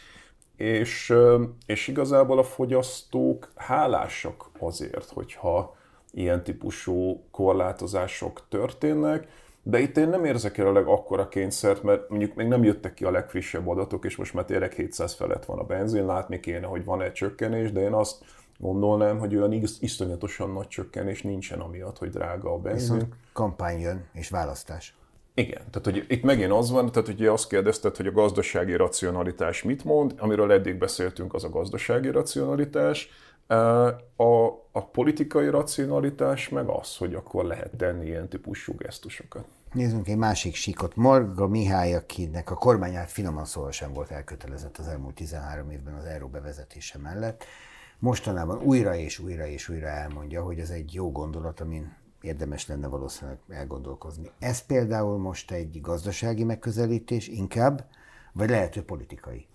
[0.57, 5.77] és, eh, és igazából a fogyasztók hálásak azért, hogyha
[6.13, 9.29] ilyen típusú korlátozások történnek,
[9.69, 13.11] de itt én nem érzek jelenleg akkora kényszert, mert mondjuk még nem jöttek ki a
[13.11, 17.03] legfrissebb adatok, és most már tényleg 700 felett van a benzin, látni kéne, hogy van
[17.03, 18.25] egy csökkenés, de én azt
[18.59, 22.95] gondolnám, hogy olyan iszonyatosan nagy csökkenés nincsen amiatt, hogy drága a benzin.
[22.95, 24.95] Viszont kampány jön, és választás.
[25.35, 29.63] Igen, tehát hogy itt megint az van, tehát hogy azt kérdezted, hogy a gazdasági racionalitás
[29.63, 33.09] mit mond, amiről eddig beszéltünk, az a gazdasági racionalitás,
[34.17, 39.45] a, a politikai racionalitás meg az, hogy akkor lehet tenni ilyen típusú gesztusokat.
[39.73, 40.97] Nézzünk egy másik síkot.
[40.97, 46.05] Marga Mihály, akinek a kormányát finoman szólva sem volt elkötelezett az elmúlt 13 évben az
[46.05, 47.45] euró bevezetése mellett,
[47.99, 52.87] mostanában újra és újra és újra elmondja, hogy ez egy jó gondolat, amin érdemes lenne
[52.87, 54.31] valószínűleg elgondolkozni.
[54.39, 57.85] Ez például most egy gazdasági megközelítés inkább,
[58.33, 59.47] vagy lehet, hogy politikai?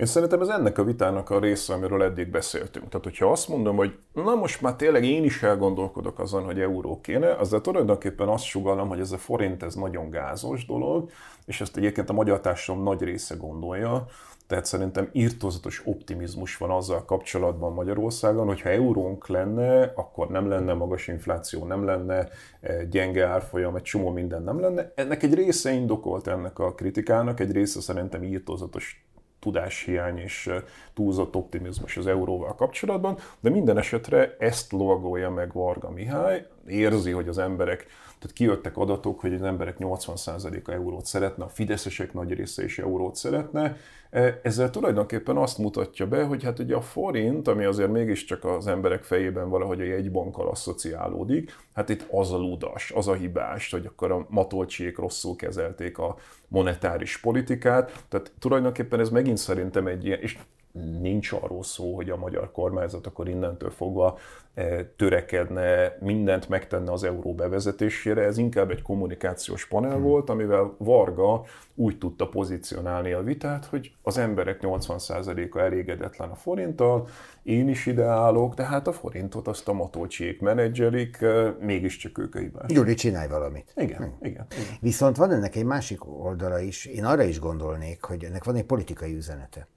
[0.00, 2.88] Én szerintem ez ennek a vitának a része, amiről eddig beszéltünk.
[2.88, 7.00] Tehát, hogyha azt mondom, hogy na most már tényleg én is elgondolkodok azon, hogy euró
[7.00, 11.10] kéne, azzal tulajdonképpen azt sugalom, hogy ez a forint ez nagyon gázos dolog,
[11.46, 14.06] és ezt egyébként a magyar társadalom nagy része gondolja,
[14.46, 20.72] tehát szerintem írtózatos optimizmus van azzal kapcsolatban Magyarországon, hogy ha eurónk lenne, akkor nem lenne
[20.72, 22.28] magas infláció, nem lenne
[22.60, 24.92] eh, gyenge árfolyam, egy csomó minden nem lenne.
[24.94, 29.04] Ennek egy része indokolt ennek a kritikának, egy része szerintem írtózatos
[29.40, 30.50] tudáshiány és
[30.94, 37.28] túlzott optimizmus az euróval kapcsolatban, de minden esetre ezt lovagolja meg Varga Mihály, érzi, hogy
[37.28, 37.86] az emberek,
[38.18, 43.16] tehát kijöttek adatok, hogy az emberek 80%-a eurót szeretne, a fideszesek nagy része is eurót
[43.16, 43.76] szeretne,
[44.10, 48.66] E, ezzel tulajdonképpen azt mutatja be, hogy hát ugye a forint, ami azért mégiscsak az
[48.66, 53.86] emberek fejében valahogy a jegybankkal asszociálódik, hát itt az a ludas, az a hibás, hogy
[53.86, 56.16] akkor a matolcsiék rosszul kezelték a
[56.48, 60.38] monetáris politikát, tehát tulajdonképpen ez megint szerintem egy ilyen, és
[60.72, 64.18] nincs arról szó, hogy a magyar kormányzat akkor innentől fogva
[64.54, 70.02] eh, törekedne, mindent megtenne az euró bevezetésére, ez inkább egy kommunikációs panel hmm.
[70.02, 77.08] volt, amivel Varga úgy tudta pozícionálni a vitát, hogy az emberek 80%-a elégedetlen a forinttal,
[77.42, 82.34] én is ide állok, de hát a forintot azt a matolcsiék menedzselik, eh, mégiscsak ők
[82.34, 82.72] a hibás.
[82.72, 83.72] Gyuri, csinálj valamit.
[83.76, 84.16] Igen, hmm.
[84.20, 84.78] igen, igen.
[84.80, 88.64] Viszont van ennek egy másik oldala is, én arra is gondolnék, hogy ennek van egy
[88.64, 89.68] politikai üzenete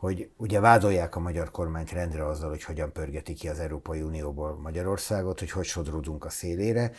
[0.00, 4.58] hogy ugye vádolják a magyar kormányt rendre azzal, hogy hogyan pörgeti ki az Európai Unióból
[4.62, 6.92] Magyarországot, hogy hogy sodródunk a szélére.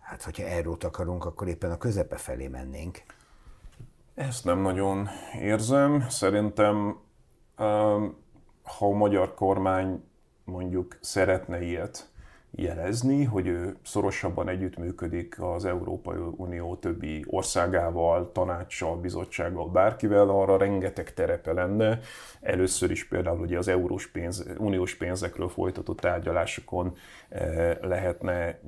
[0.00, 3.02] Hát, hogyha eurót akarunk, akkor éppen a közepe felé mennénk.
[4.14, 5.08] Ezt nem nagyon
[5.40, 6.08] érzem.
[6.08, 6.96] Szerintem,
[8.62, 10.04] ha a magyar kormány
[10.44, 12.11] mondjuk szeretne ilyet,
[12.54, 21.14] jelezni, hogy ő szorosabban együttműködik az Európai Unió többi országával, tanácssal, bizottsággal, bárkivel, arra rengeteg
[21.14, 22.00] terepe lenne.
[22.40, 26.96] Először is például ugye az eurós pénz, uniós pénzekről folytatott tárgyalásokon
[27.28, 28.58] eh, lehetne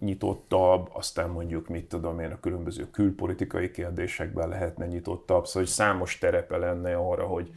[0.00, 6.18] nyitottabb, aztán mondjuk mit tudom én, a különböző külpolitikai kérdésekben lehetne nyitottabb, szóval hogy számos
[6.18, 7.50] terepe lenne arra, hogy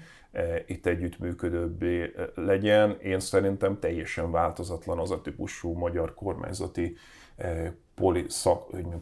[0.68, 3.00] itt együttműködőbbé e, legyen.
[3.00, 6.96] Én szerintem teljesen változatlan az a típusú magyar kormányzati
[7.36, 8.26] e, poli,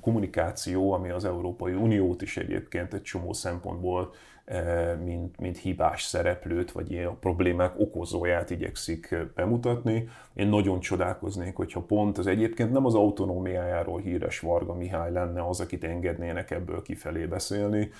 [0.02, 4.13] kommunikáció, ami az Európai Uniót is egyébként egy csomó szempontból
[5.03, 10.09] mint, mint hibás szereplőt, vagy ilyen problémák okozóját igyekszik bemutatni.
[10.33, 15.59] Én nagyon csodálkoznék, hogyha pont az egyébként nem az autonómiájáról híres Varga Mihály lenne az,
[15.59, 17.91] akit engednének ebből kifelé beszélni,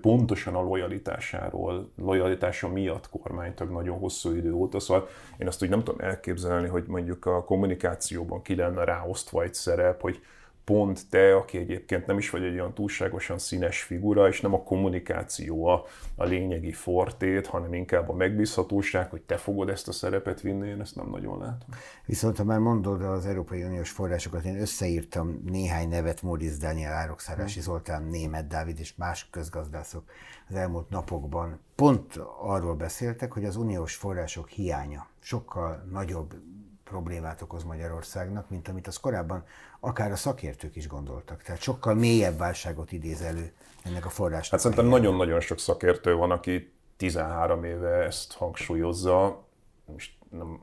[0.00, 5.08] pontosan a lojalitásáról, lojalitása miatt kormánytag nagyon hosszú idő óta, szóval
[5.38, 10.00] én azt úgy nem tudom elképzelni, hogy mondjuk a kommunikációban ki lenne ráosztva egy szerep,
[10.00, 10.20] hogy
[10.70, 14.62] pont te, aki egyébként nem is vagy egy olyan túlságosan színes figura, és nem a
[14.62, 15.84] kommunikáció a,
[16.16, 20.80] a lényegi fortét, hanem inkább a megbízhatóság, hogy te fogod ezt a szerepet vinni, én
[20.80, 21.68] ezt nem nagyon látom.
[22.06, 27.54] Viszont ha már mondod az Európai Uniós forrásokat, én összeírtam néhány nevet, Móriz Dániel, Árokszárás,
[27.54, 27.62] hmm.
[27.62, 30.04] Zoltán, Német Dávid és más közgazdászok
[30.48, 36.34] az elmúlt napokban pont arról beszéltek, hogy az uniós források hiánya sokkal nagyobb
[36.90, 39.44] problémát okoz Magyarországnak, mint amit az korábban
[39.80, 41.42] akár a szakértők is gondoltak.
[41.42, 43.52] Tehát sokkal mélyebb válságot idéz elő
[43.84, 44.50] ennek a forrásnak.
[44.50, 49.44] Hát szerintem nagyon-nagyon sok szakértő van, aki 13 éve ezt hangsúlyozza,
[49.96, 50.60] és nem,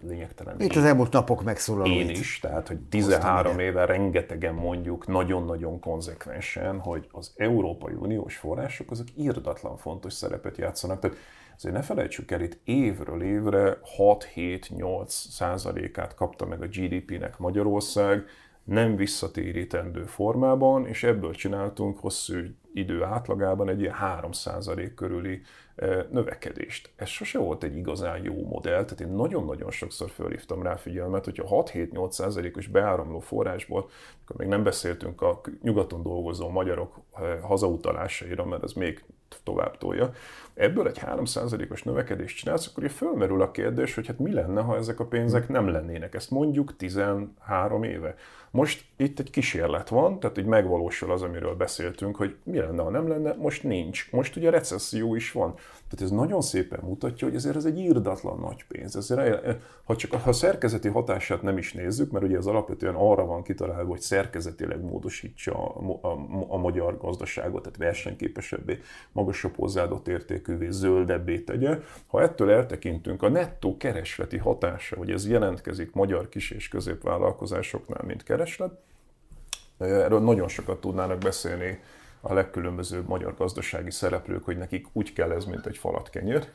[0.00, 0.60] lényegtelen.
[0.60, 1.92] Itt az elmúlt napok megszólaló.
[1.92, 8.90] Én is, tehát hogy 13 éve rengetegen mondjuk nagyon-nagyon konzekvensen, hogy az Európai Uniós források
[8.90, 11.00] azok írdatlan fontos szerepet játszanak.
[11.00, 11.16] Tehát
[11.58, 18.26] Azért ne felejtsük el, itt évről évre 6-7-8 százalékát kapta meg a GDP-nek Magyarország,
[18.64, 22.36] nem visszatérítendő formában, és ebből csináltunk hosszú
[22.72, 25.40] idő átlagában egy ilyen 3% körüli
[26.10, 26.90] növekedést.
[26.96, 31.64] Ez sose volt egy igazán jó modell, tehát én nagyon-nagyon sokszor felhívtam rá figyelmet, hogyha
[31.64, 33.88] 6-7-8%-os beáramló forrásból,
[34.24, 37.00] akkor még nem beszéltünk a nyugaton dolgozó magyarok
[37.42, 39.04] hazautalásairól, mert ez még
[39.42, 40.12] tovább tolja,
[40.58, 44.76] ebből egy 3%-os növekedést csinálsz, akkor ugye fölmerül a kérdés, hogy hát mi lenne, ha
[44.76, 46.14] ezek a pénzek nem lennének.
[46.14, 48.14] Ezt mondjuk 13 éve.
[48.50, 52.90] Most itt egy kísérlet van, tehát így megvalósul az, amiről beszéltünk, hogy mi lenne, ha
[52.90, 54.08] nem lenne, most nincs.
[54.12, 55.54] Most ugye recesszió is van.
[55.54, 58.96] Tehát ez nagyon szépen mutatja, hogy ezért ez egy írdatlan nagy pénz.
[58.96, 63.42] Ezért, ha csak a szerkezeti hatását nem is nézzük, mert ugye az alapvetően arra van
[63.42, 66.18] kitalálva, hogy szerkezetileg módosítsa a, a,
[66.48, 68.78] a magyar gazdaságot, tehát versenyképesebbé,
[69.12, 70.08] magasabb hozzáadott
[70.48, 71.78] értékűvé, zöldebbé tegye.
[72.06, 78.22] Ha ettől eltekintünk, a nettó keresleti hatása, hogy ez jelentkezik magyar kis- és középvállalkozásoknál, mint
[78.22, 78.72] kereslet,
[79.78, 81.80] erről nagyon sokat tudnának beszélni
[82.20, 86.48] a legkülönbözőbb magyar gazdasági szereplők, hogy nekik úgy kell ez, mint egy falat kenyér.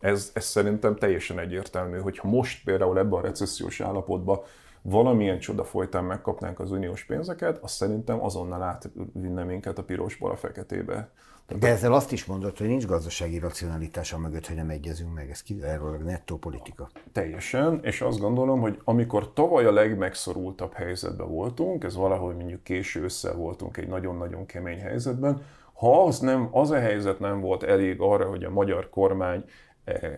[0.00, 4.40] Ez, ez szerintem teljesen egyértelmű, hogy ha most például ebben a recessziós állapotban
[4.82, 10.36] valamilyen csoda folytán megkapnánk az uniós pénzeket, azt szerintem azonnal átvinne minket a pirosból a
[10.36, 11.10] feketébe.
[11.58, 15.42] De ezzel azt is mondod, hogy nincs gazdasági racionalitása mögött, hogy nem egyezünk meg, ez
[15.42, 16.90] kizárólag nettó politika.
[17.12, 23.02] Teljesen, és azt gondolom, hogy amikor tavaly a legmegszorultabb helyzetben voltunk, ez valahogy mondjuk késő
[23.02, 28.00] össze voltunk egy nagyon-nagyon kemény helyzetben, ha az, nem, az a helyzet nem volt elég
[28.00, 29.44] arra, hogy a magyar kormány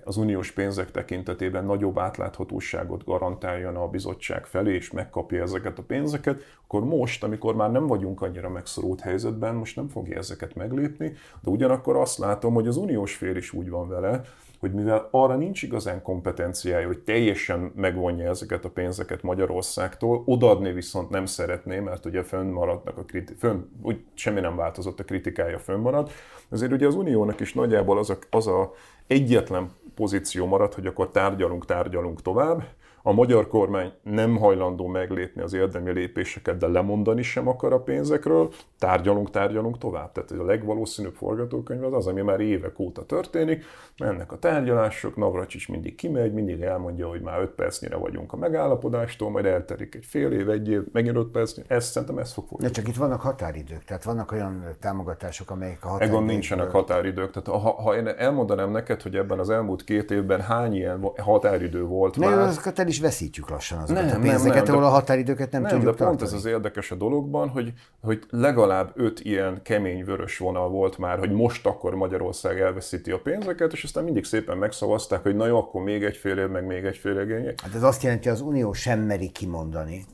[0.04, 6.42] az uniós pénzek tekintetében nagyobb átláthatóságot garantáljon a bizottság felé, és megkapja ezeket a pénzeket,
[6.64, 11.50] akkor most, amikor már nem vagyunk annyira megszorult helyzetben, most nem fogja ezeket meglépni, de
[11.50, 14.22] ugyanakkor azt látom, hogy az uniós fél is úgy van vele,
[14.64, 21.10] hogy mivel arra nincs igazán kompetenciája, hogy teljesen megvonja ezeket a pénzeket Magyarországtól, odaadni viszont
[21.10, 26.10] nem szeretné, mert ugye fönnmaradnak a kriti- fönn, úgy semmi nem változott, a kritikája fönnmarad.
[26.50, 28.72] Ezért ugye az Uniónak is nagyjából az a, az a
[29.06, 32.64] egyetlen pozíció marad, hogy akkor tárgyalunk, tárgyalunk tovább,
[33.06, 38.52] a magyar kormány nem hajlandó meglépni az érdemi lépéseket, de lemondani sem akar a pénzekről,
[38.78, 40.12] tárgyalunk, tárgyalunk tovább.
[40.12, 43.64] Tehát a legvalószínűbb forgatókönyv az az, ami már évek óta történik,
[43.98, 49.30] mennek a tárgyalások, Navracsics mindig kimegy, mindig elmondja, hogy már 5 percnyire vagyunk a megállapodástól,
[49.30, 52.74] majd elterik egy fél év, egy év, megint 5 perc, ezt szerintem ez fog folytatni.
[52.74, 56.16] csak itt vannak határidők, tehát vannak olyan támogatások, amelyek a határidők...
[56.16, 60.40] Egon nincsenek határidők, tehát ha, ha én elmondanám neked, hogy ebben az elmúlt két évben
[60.40, 62.38] hány ilyen határidő volt ne, már...
[62.38, 65.62] azokat el is veszítjük lassan azokat nem, a pénzeket, nem, nem, ahol a határidőket nem,
[65.62, 66.38] nem tudjuk de pont tartani.
[66.38, 71.18] ez az érdekes a dologban, hogy, hogy legalább öt ilyen kemény vörös vonal volt már,
[71.18, 75.58] hogy most akkor Magyarország elveszíti a pénzeket, és aztán mindig szépen megszavazták, hogy na jó,
[75.58, 77.54] akkor még egy fél év, meg még egy fél év.
[77.62, 80.04] Hát ez azt jelenti, hogy az Unió sem meri kimondani,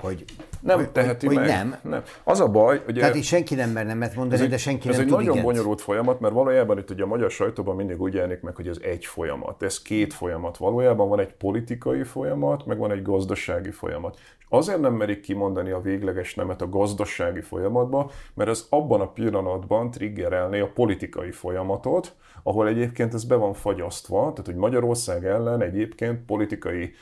[0.00, 0.24] hogy,
[0.60, 1.46] nem hogy, teheti hogy meg.
[1.46, 1.76] Nem.
[1.82, 2.02] nem.
[2.24, 2.94] Az a baj, hogy...
[2.94, 5.32] Tehát itt senki nem merne mert mondani, ez de senki ez nem egy tud nagyon
[5.32, 5.46] igent.
[5.46, 8.78] bonyolult folyamat, mert valójában itt ugye a magyar sajtóban mindig úgy jelenik meg, hogy ez
[8.82, 9.62] egy folyamat.
[9.62, 10.56] Ez két folyamat.
[10.56, 14.16] Valójában van egy politikai folyamat, meg van egy gazdasági folyamat.
[14.38, 19.08] És azért nem merik kimondani a végleges nemet a gazdasági folyamatba, mert ez abban a
[19.08, 22.14] pillanatban triggerelné a politikai folyamatot,
[22.46, 26.92] ahol egyébként ez be van fagyasztva, tehát hogy Magyarország ellen egyébként politikai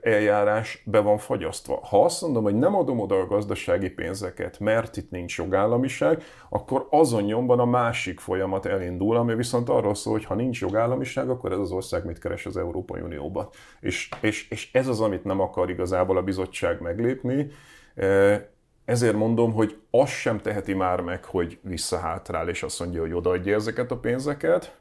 [0.00, 1.80] eljárás be van fagyasztva.
[1.82, 6.86] Ha azt mondom, hogy nem adom oda a gazdasági pénzeket, mert itt nincs jogállamiság, akkor
[6.90, 11.52] azon nyomban a másik folyamat elindul, ami viszont arról szól, hogy ha nincs jogállamiság, akkor
[11.52, 13.48] ez az ország mit keres az Európai Unióban.
[13.80, 17.50] És, és, és ez az, amit nem akar igazából a bizottság meglépni.
[18.84, 23.54] Ezért mondom, hogy azt sem teheti már meg, hogy visszahátrál, és azt mondja, hogy odaadja
[23.54, 24.78] ezeket a pénzeket,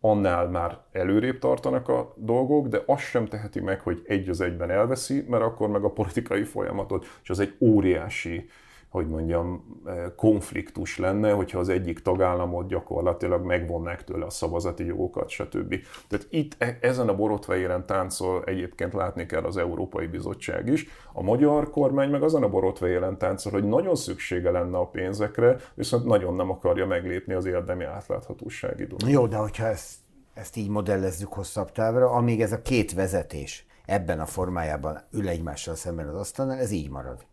[0.00, 4.70] annál már előrébb tartanak a dolgok, de azt sem teheti meg, hogy egy az egyben
[4.70, 8.48] elveszi, mert akkor meg a politikai folyamatot, és az egy óriási
[8.88, 15.28] hogy mondjam, eh, konfliktus lenne, hogyha az egyik tagállamot gyakorlatilag megvonnák tőle a szavazati jogokat,
[15.28, 15.74] stb.
[16.08, 20.86] Tehát itt e, ezen a borotva élen táncol egyébként látni kell az Európai Bizottság is.
[21.12, 25.56] A magyar kormány meg azon a borotva élen táncol, hogy nagyon szüksége lenne a pénzekre,
[25.74, 29.08] viszont nagyon nem akarja meglépni az érdemi átláthatósági dolgot.
[29.08, 29.94] Jó, de hogyha ezt,
[30.34, 35.74] ezt így modellezzük hosszabb távra, amíg ez a két vezetés ebben a formájában ül egymással
[35.74, 37.26] szemben az asztalnál, ez így marad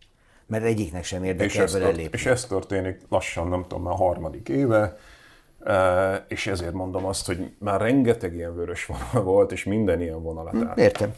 [0.48, 2.10] mert egyiknek sem érdekel ebből elépni.
[2.12, 4.98] És ez történik lassan, nem tudom, már a harmadik éve,
[5.64, 10.22] e, és ezért mondom azt, hogy már rengeteg ilyen vörös vonal volt, és minden ilyen
[10.22, 10.78] vonalat hm, át.
[10.78, 11.14] Értem.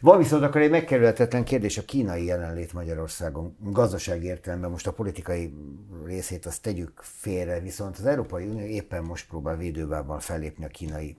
[0.00, 3.56] Van viszont akkor egy megkerülhetetlen kérdés a kínai jelenlét Magyarországon.
[3.60, 5.54] Gazdasági értelemben most a politikai
[6.04, 11.16] részét azt tegyük félre, viszont az Európai Unió éppen most próbál védővában fellépni a kínai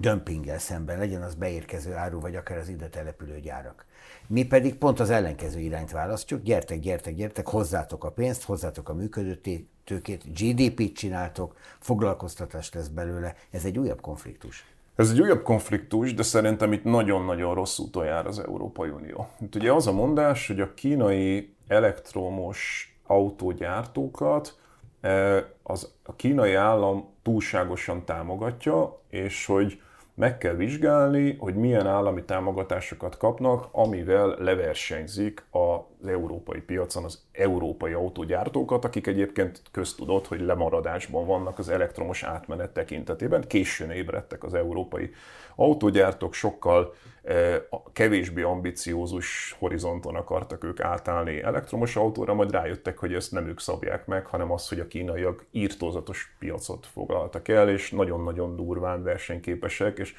[0.00, 3.84] dömpinggel szemben, legyen az beérkező áru, vagy akár az ide települő gyárak.
[4.28, 8.94] Mi pedig pont az ellenkező irányt választjuk, gyertek, gyertek, gyertek, hozzátok a pénzt, hozzátok a
[8.94, 9.40] működő
[9.84, 13.34] tőkét, GDP-t csináltok, foglalkoztatás lesz belőle.
[13.50, 14.64] Ez egy újabb konfliktus.
[14.96, 19.28] Ez egy újabb konfliktus, de szerintem itt nagyon-nagyon rossz úton jár az Európai Unió.
[19.40, 24.58] Itt ugye az a mondás, hogy a kínai elektromos autógyártókat
[25.00, 29.80] eh, az, a kínai állam túlságosan támogatja, és hogy
[30.16, 35.44] meg kell vizsgálni, hogy milyen állami támogatásokat kapnak, amivel leversenyzik
[36.02, 42.70] az európai piacon az európai autógyártókat, akik egyébként köztudott, hogy lemaradásban vannak az elektromos átmenet
[42.70, 43.44] tekintetében.
[43.46, 45.10] Későn ébredtek az európai
[45.54, 53.32] autógyártók, sokkal eh, kevésbé ambiciózus horizonton akartak ők átállni elektromos autóra, majd rájöttek, hogy ezt
[53.32, 58.56] nem ők szabják meg, hanem az, hogy a kínaiak írtózatos piacot foglaltak el, és nagyon-nagyon
[58.56, 60.14] durván versenyképesek, és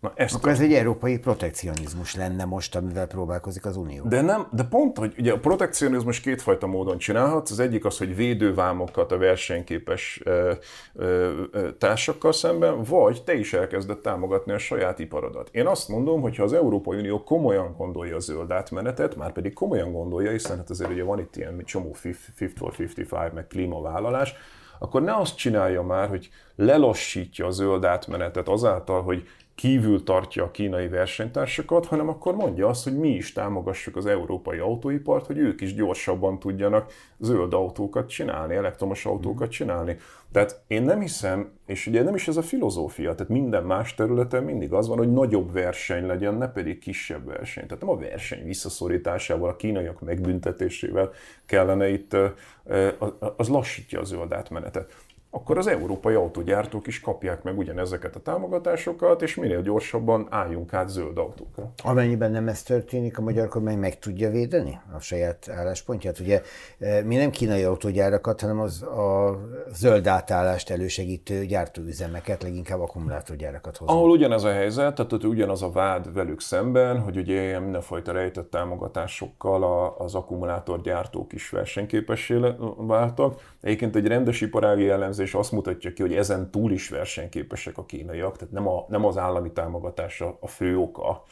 [0.00, 4.04] Na ezt Akkor ez egy európai protekcionizmus lenne most, amivel próbálkozik az Unió.
[4.04, 7.50] De nem, de pont, hogy ugye a protekcionizmus kétfajta módon csinálhatsz.
[7.50, 10.52] Az egyik az, hogy védővámokat a versenyképes ö,
[10.94, 15.48] ö, ö, társakkal szemben, vagy te is elkezded támogatni a saját iparodat.
[15.52, 19.52] Én azt mondom, hogy ha az Európai Unió komolyan gondolja a zöld átmenetet, már pedig
[19.52, 24.34] komolyan gondolja, hiszen hát azért ugye van itt ilyen csomó 50-55, meg klímavállalás,
[24.82, 29.28] akkor ne azt csinálja már, hogy lelassítja a zöld átmenetet azáltal, hogy
[29.60, 34.58] kívül tartja a kínai versenytársakat, hanem akkor mondja azt, hogy mi is támogassuk az európai
[34.58, 39.96] autóipart, hogy ők is gyorsabban tudjanak zöld autókat csinálni, elektromos autókat csinálni.
[40.32, 44.42] Tehát én nem hiszem, és ugye nem is ez a filozófia, tehát minden más területen
[44.42, 47.66] mindig az van, hogy nagyobb verseny legyen, ne pedig kisebb verseny.
[47.66, 51.10] Tehát nem a verseny visszaszorításával, a kínaiak megbüntetésével
[51.46, 52.16] kellene itt,
[53.36, 54.94] az lassítja a zöld átmenetet
[55.32, 60.88] akkor az európai autógyártók is kapják meg ugyanezeket a támogatásokat, és minél gyorsabban álljunk át
[60.88, 61.72] zöld autókra.
[61.84, 66.18] Amennyiben nem ez történik, a magyar kormány meg tudja védeni a saját álláspontját.
[66.18, 66.42] Ugye
[66.78, 69.38] e, mi nem kínai autógyárakat, hanem az a
[69.72, 73.98] zöld átállást elősegítő gyártóüzemeket, leginkább akkumulátorgyárakat hozunk.
[73.98, 78.12] Ahol ugyanez a helyzet, tehát ott ugyanaz a vád velük szemben, hogy ugye ilyen mindenfajta
[78.12, 82.38] rejtett támogatásokkal az akkumulátorgyártók is versenyképessé
[82.76, 83.40] váltak.
[83.60, 87.84] Egyébként egy rendes iparági jellemző elemzés azt mutatja ki, hogy ezen túl is versenyképesek a
[87.84, 91.24] kínaiak, tehát nem, a, nem az állami támogatás a, a fő oka,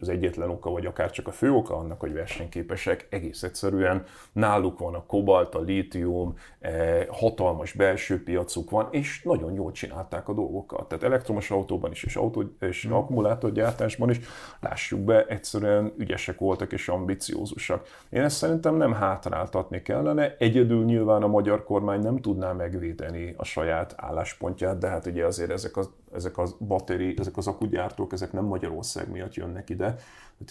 [0.00, 4.78] az egyetlen oka, vagy akár csak a fő oka annak, hogy versenyképesek, egész egyszerűen náluk
[4.78, 10.32] van a kobalt, a lítium, e, hatalmas belső piacuk van, és nagyon jól csinálták a
[10.32, 10.88] dolgokat.
[10.88, 12.92] Tehát elektromos autóban is, és, autó, és mm.
[12.92, 14.20] akkumulátorgyártásban is,
[14.60, 17.86] lássuk be, egyszerűen ügyesek voltak és ambiciózusak.
[18.08, 23.44] Én ezt szerintem nem hátráltatni kellene, egyedül nyilván a magyar kormány nem tudná megvédeni a
[23.44, 28.32] saját álláspontját, de hát ugye azért ezek az ezek az batteri, ezek az akugyártók, ezek
[28.32, 29.96] nem Magyarország miatt jönnek ide.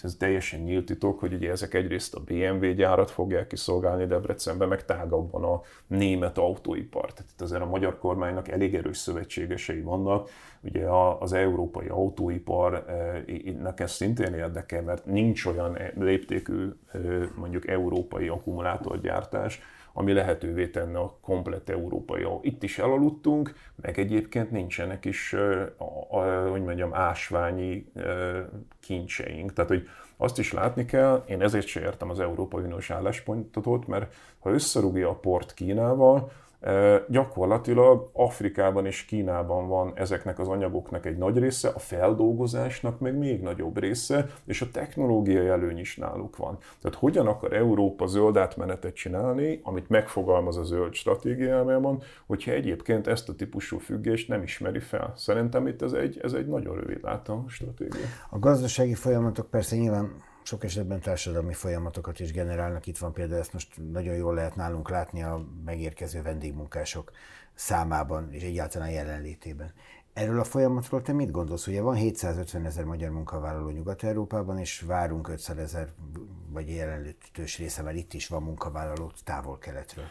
[0.02, 4.84] Ez teljesen nyílt titok, hogy ugye ezek egyrészt a BMW gyárat fogják kiszolgálni Debrecenben, meg
[4.84, 7.12] tágabban a német autóipar.
[7.12, 10.30] Tehát itt azért a magyar kormánynak elég erős szövetségesei vannak.
[10.60, 10.86] Ugye
[11.18, 12.84] az európai autóipar,
[13.62, 16.68] nekem szintén érdekel, mert nincs olyan léptékű
[17.34, 19.60] mondjuk európai akkumulátorgyártás,
[19.98, 22.26] ami lehetővé tenne a komplet európai.
[22.40, 27.92] Itt is elaludtunk, meg egyébként nincsenek is, a, a, hogy mondjam, ásványi
[28.80, 29.52] kincseink.
[29.52, 34.14] Tehát, hogy azt is látni kell, én ezért sem értem az Európai Uniós álláspontot, mert
[34.38, 36.30] ha összerúgja a port Kínával,
[37.08, 43.42] Gyakorlatilag Afrikában és Kínában van ezeknek az anyagoknak egy nagy része, a feldolgozásnak meg még
[43.42, 46.58] nagyobb része, és a technológiai előny is náluk van.
[46.82, 53.28] Tehát hogyan akar Európa zöld átmenetet csinálni, amit megfogalmaz a zöld stratégiájában, hogyha egyébként ezt
[53.28, 55.12] a típusú függést nem ismeri fel.
[55.16, 58.06] Szerintem itt ez egy, ez egy nagyon rövid látom stratégia.
[58.30, 60.10] A gazdasági folyamatok persze nyilván
[60.46, 62.86] sok esetben társadalmi folyamatokat is generálnak.
[62.86, 67.10] Itt van például, ezt most nagyon jól lehet nálunk látni a megérkező vendégmunkások
[67.54, 69.72] számában és egyáltalán jelenlétében.
[70.12, 71.66] Erről a folyamatról te mit gondolsz?
[71.66, 75.92] Ugye van 750 ezer magyar munkavállaló Nyugat-Európában, és várunk 500 ezer,
[76.48, 80.06] vagy jelenlétős része, mert itt is van munkavállaló távol-keletről.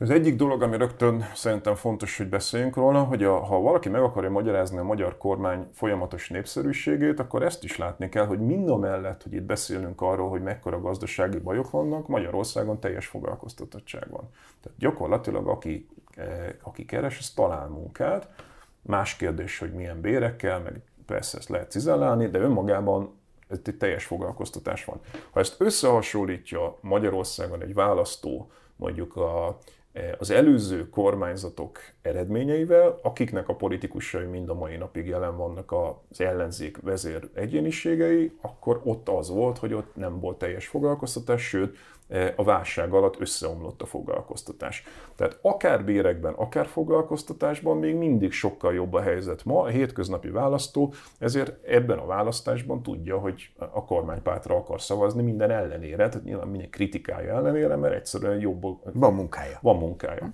[0.00, 4.02] Az egyik dolog, ami rögtön szerintem fontos, hogy beszéljünk róla, hogy a, ha valaki meg
[4.02, 8.76] akarja magyarázni a magyar kormány folyamatos népszerűségét, akkor ezt is látni kell, hogy mind a
[8.76, 14.30] mellett, hogy itt beszélünk arról, hogy mekkora gazdasági bajok vannak, Magyarországon teljes foglalkoztatottság van.
[14.62, 18.28] Tehát gyakorlatilag aki, eh, aki keres, az talál munkát.
[18.82, 23.10] Más kérdés, hogy milyen bérekkel, meg persze ezt lehet cizellálni, de önmagában
[23.48, 25.00] ez egy teljes foglalkoztatás van.
[25.30, 29.58] Ha ezt összehasonlítja Magyarországon egy választó, mondjuk a
[30.18, 36.76] az előző kormányzatok eredményeivel, akiknek a politikusai mind a mai napig jelen vannak az ellenzék
[36.82, 41.76] vezér egyéniségei, akkor ott az volt, hogy ott nem volt teljes foglalkoztatás, sőt,
[42.36, 44.84] a válság alatt összeomlott a foglalkoztatás.
[45.16, 49.62] Tehát akár bérekben, akár foglalkoztatásban még mindig sokkal jobb a helyzet ma.
[49.62, 56.08] A hétköznapi választó ezért ebben a választásban tudja, hogy a kormánypártra akar szavazni minden ellenére,
[56.08, 58.62] tehát nyilván minden kritikája ellenére, mert egyszerűen jobb.
[58.92, 59.58] Van munkája.
[59.62, 60.30] Van munkája.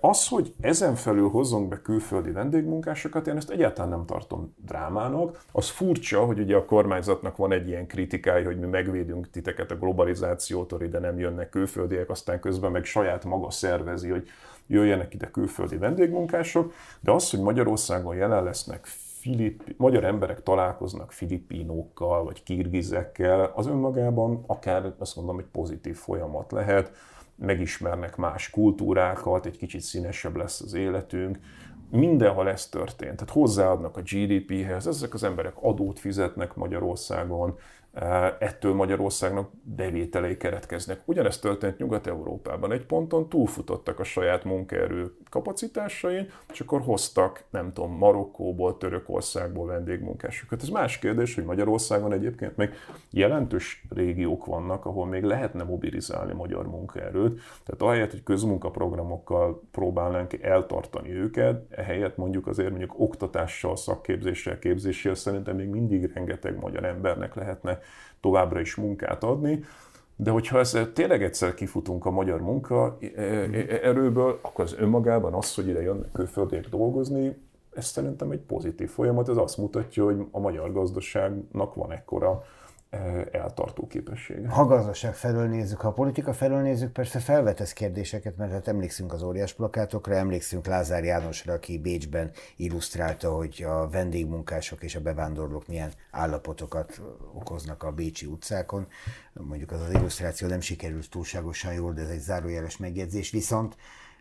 [0.00, 5.44] Az, hogy ezen felül hozzunk be külföldi vendégmunkásokat, én ezt egyáltalán nem tartom drámának.
[5.52, 9.76] Az furcsa, hogy ugye a kormányzatnak van egy ilyen kritikája, hogy mi megvédünk titeket a
[9.76, 14.28] globalizációtól, ide nem jönnek külföldiek, aztán közben meg saját maga szervezi, hogy
[14.66, 18.86] jöjjenek ide külföldi vendégmunkások, de az, hogy Magyarországon jelen lesznek
[19.20, 26.52] Filippi, magyar emberek találkoznak filippinókkal vagy kirgizekkel, az önmagában akár azt mondom, egy pozitív folyamat
[26.52, 26.90] lehet
[27.36, 31.38] megismernek más kultúrákat, egy kicsit színesebb lesz az életünk.
[31.90, 33.16] Mindenhol ez történt.
[33.16, 37.58] Tehát hozzáadnak a GDP-hez, ezek az emberek adót fizetnek Magyarországon,
[38.38, 41.00] ettől Magyarországnak bevételei keretkeznek.
[41.04, 42.72] Ugyanezt történt Nyugat-Európában.
[42.72, 50.62] Egy ponton túlfutottak a saját munkaerő kapacitásain, és akkor hoztak, nem tudom, Marokkóból, Törökországból vendégmunkásokat.
[50.62, 52.70] Ez más kérdés, hogy Magyarországon egyébként még
[53.10, 57.40] jelentős régiók vannak, ahol még lehetne mobilizálni magyar munkaerőt.
[57.64, 65.56] Tehát ahelyett, hogy közmunkaprogramokkal próbálnánk eltartani őket, ehelyett mondjuk azért mondjuk oktatással, szakképzéssel, képzéssel szerintem
[65.56, 67.78] még mindig rengeteg magyar embernek lehetne
[68.20, 69.64] továbbra is munkát adni.
[70.16, 75.34] De hogyha ezzel tényleg egyszer kifutunk a magyar munka e, e, erőből, akkor az önmagában
[75.34, 77.36] az, hogy ide jönnek külföldiek dolgozni,
[77.74, 82.44] ez szerintem egy pozitív folyamat, ez azt mutatja, hogy a magyar gazdaságnak van ekkora
[83.32, 84.48] eltartó képessége.
[84.48, 89.12] Ha gazdaság felől nézzük, ha a politika felől nézzük, persze felvetesz kérdéseket, mert hát emlékszünk
[89.12, 95.66] az óriás plakátokra, emlékszünk Lázár Jánosra, aki Bécsben illusztrálta, hogy a vendégmunkások és a bevándorlók
[95.66, 97.00] milyen állapotokat
[97.34, 98.86] okoznak a bécsi utcákon.
[99.32, 103.30] Mondjuk az az illusztráció nem sikerült túlságosan jól, de ez egy zárójeles megjegyzés.
[103.30, 103.76] Viszont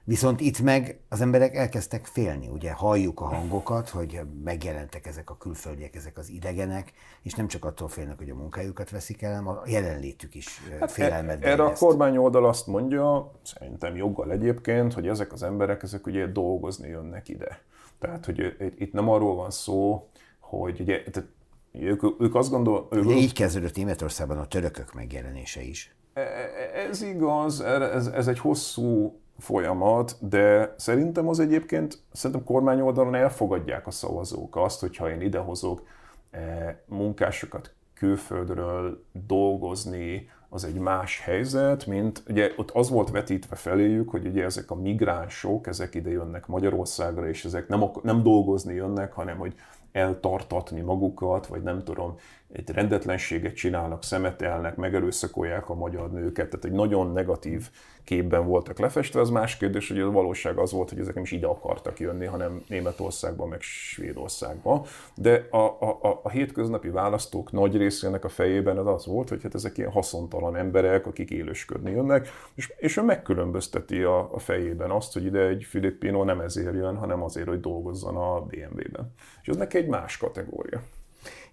[0.07, 5.37] Viszont itt meg az emberek elkezdtek félni, ugye halljuk a hangokat, hogy megjelentek ezek a
[5.37, 9.47] külföldiek, ezek az idegenek, és nem csak attól félnek, hogy a munkájukat veszik el, hanem
[9.47, 14.93] a jelenlétük is hát félelmet e, Erre a kormány oldal azt mondja, szerintem joggal egyébként,
[14.93, 17.61] hogy ezek az emberek, ezek ugye dolgozni jönnek ide.
[17.99, 21.29] Tehát, hogy itt nem arról van szó, hogy ugye, tehát
[21.71, 22.87] ők, ők azt gondol...
[22.91, 25.95] Ők, ugye így kezdődött Németországban a törökök megjelenése is.
[26.13, 32.81] E, e, ez igaz, ez, ez egy hosszú folyamat, de szerintem az egyébként, szerintem kormány
[32.81, 35.87] oldalon elfogadják a szavazók azt, hogyha én idehozok
[36.29, 44.09] eh, munkásokat külföldről dolgozni, az egy más helyzet, mint ugye ott az volt vetítve feléjük,
[44.09, 49.13] hogy ugye ezek a migránsok, ezek ide jönnek Magyarországra, és ezek nem, nem dolgozni jönnek,
[49.13, 49.55] hanem hogy
[49.91, 52.17] eltartatni magukat, vagy nem tudom,
[52.51, 57.69] egy rendetlenséget csinálnak, szemetelnek, megerőszakolják a magyar nőket, tehát egy nagyon negatív
[58.03, 59.19] képben voltak lefestve.
[59.19, 62.25] Az más kérdés, hogy a valóság az volt, hogy ezek nem is ide akartak jönni,
[62.25, 64.85] hanem Németországba, meg Svédországba.
[65.15, 69.43] De a, a, a, a hétköznapi választók nagy részének a fejében az az volt, hogy
[69.43, 74.91] hát ezek ilyen haszontalan emberek, akik élősködni jönnek, és, és ő megkülönbözteti a, a fejében
[74.91, 79.13] azt, hogy ide egy filippino nem ezért jön, hanem azért, hogy dolgozzon a BMW-ben.
[79.41, 80.81] És ez neki egy más kategória.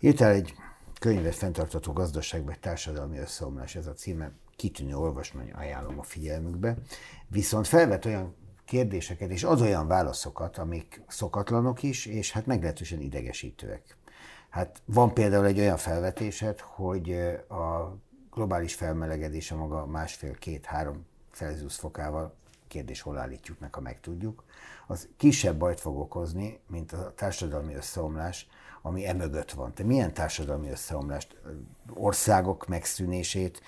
[0.01, 0.55] Írtál egy
[1.03, 6.77] könyvet fenntartató gazdaság vagy társadalmi összeomlás, ez a címe, kitűnő olvasmány, ajánlom a figyelmükbe.
[7.29, 8.35] Viszont felvet olyan
[8.65, 13.97] kérdéseket, és ad olyan válaszokat, amik szokatlanok is, és hát meglehetősen idegesítőek.
[14.49, 17.13] Hát van például egy olyan felvetésed, hogy
[17.49, 17.97] a
[18.31, 22.35] globális felmelegedése maga másfél-két-három Celsius fokával,
[22.69, 24.45] kérdés hol állítjuk meg, ha megtudjuk,
[24.87, 28.49] az kisebb bajt fog okozni, mint a társadalmi összeomlás,
[28.83, 29.74] ami emögött van.
[29.74, 31.37] Te milyen társadalmi összeomlást,
[31.95, 33.62] országok megszűnését,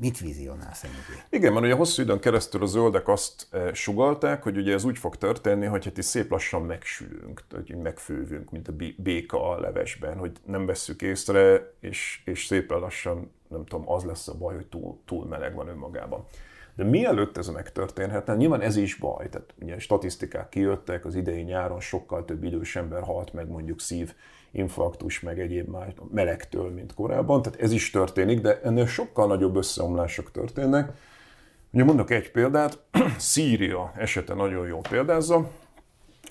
[0.00, 1.22] mit vizionálsz emögé?
[1.28, 5.16] Igen, mert ugye hosszú időn keresztül a zöldek azt sugalták, hogy ugye ez úgy fog
[5.16, 10.66] történni, hogy hát szép lassan megsülünk, hogy megfővünk, mint a béka a levesben, hogy nem
[10.66, 15.26] vesszük észre, és, és szépen lassan, nem tudom, az lesz a baj, hogy túl, túl
[15.26, 16.26] meleg van önmagában.
[16.76, 19.28] De mielőtt ez megtörténhetne, nyilván ez is baj.
[19.28, 24.14] Tehát ugye statisztikák kijöttek, az idei nyáron sokkal több idős ember halt meg mondjuk szív
[24.50, 27.42] infarktus, meg egyéb más melegtől, mint korábban.
[27.42, 30.92] Tehát ez is történik, de ennél sokkal nagyobb összeomlások történnek.
[31.70, 32.78] Ugye mondok egy példát,
[33.18, 35.50] Szíria esete nagyon jó példázza.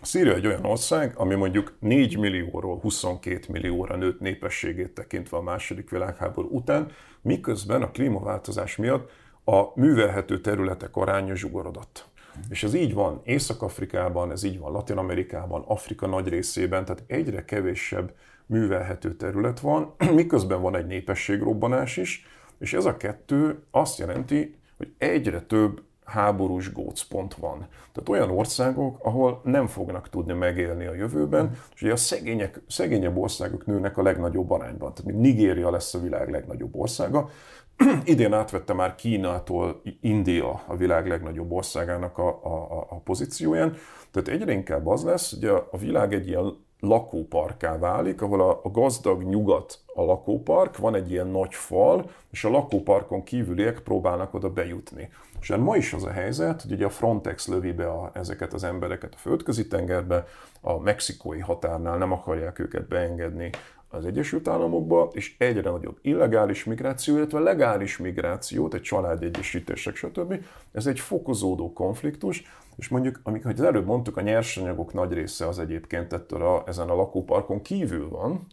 [0.02, 5.90] Szíria egy olyan ország, ami mondjuk 4 millióról 22 millióra nőtt népességét tekintve a második
[5.90, 6.92] világháború után,
[7.22, 9.12] miközben a klímaváltozás miatt
[9.44, 12.06] a művelhető területek aránya zsugorodott.
[12.50, 18.14] És ez így van Észak-Afrikában, ez így van Latin-Amerikában, Afrika nagy részében, tehát egyre kevésebb
[18.46, 22.26] művelhető terület van, miközben van egy népességrobbanás is,
[22.60, 27.68] és ez a kettő azt jelenti, hogy egyre több háborús gócpont van.
[27.92, 33.18] Tehát olyan országok, ahol nem fognak tudni megélni a jövőben, és ugye a szegények, szegényebb
[33.18, 34.94] országok nőnek a legnagyobb arányban.
[34.94, 37.30] Tehát Nigéria lesz a világ legnagyobb országa,
[38.06, 43.76] idén átvette már Kínától India a világ legnagyobb országának a, a, a pozícióján.
[44.12, 48.72] Tehát egyre inkább az lesz, hogy a, világ egy ilyen lakóparká válik, ahol a, a
[48.72, 54.50] gazdag nyugat a lakópark, van egy ilyen nagy fal, és a lakóparkon kívüliek próbálnak oda
[54.50, 55.10] bejutni.
[55.42, 58.54] És hát ma is az a helyzet, hogy ugye a Frontex lövi be a, ezeket
[58.54, 60.28] az embereket a földközi tengerbe,
[60.62, 63.50] a mexikói határnál nem akarják őket beengedni
[63.94, 70.46] az Egyesült Államokba, és egyre nagyobb illegális migráció, illetve legális migráció, tehát családegyesítések, stb.
[70.72, 72.44] Ez egy fokozódó konfliktus,
[72.76, 76.90] és mondjuk, amikor az előbb mondtuk, a nyersanyagok nagy része az egyébként ettől a, ezen
[76.90, 78.48] a lakóparkon kívül van,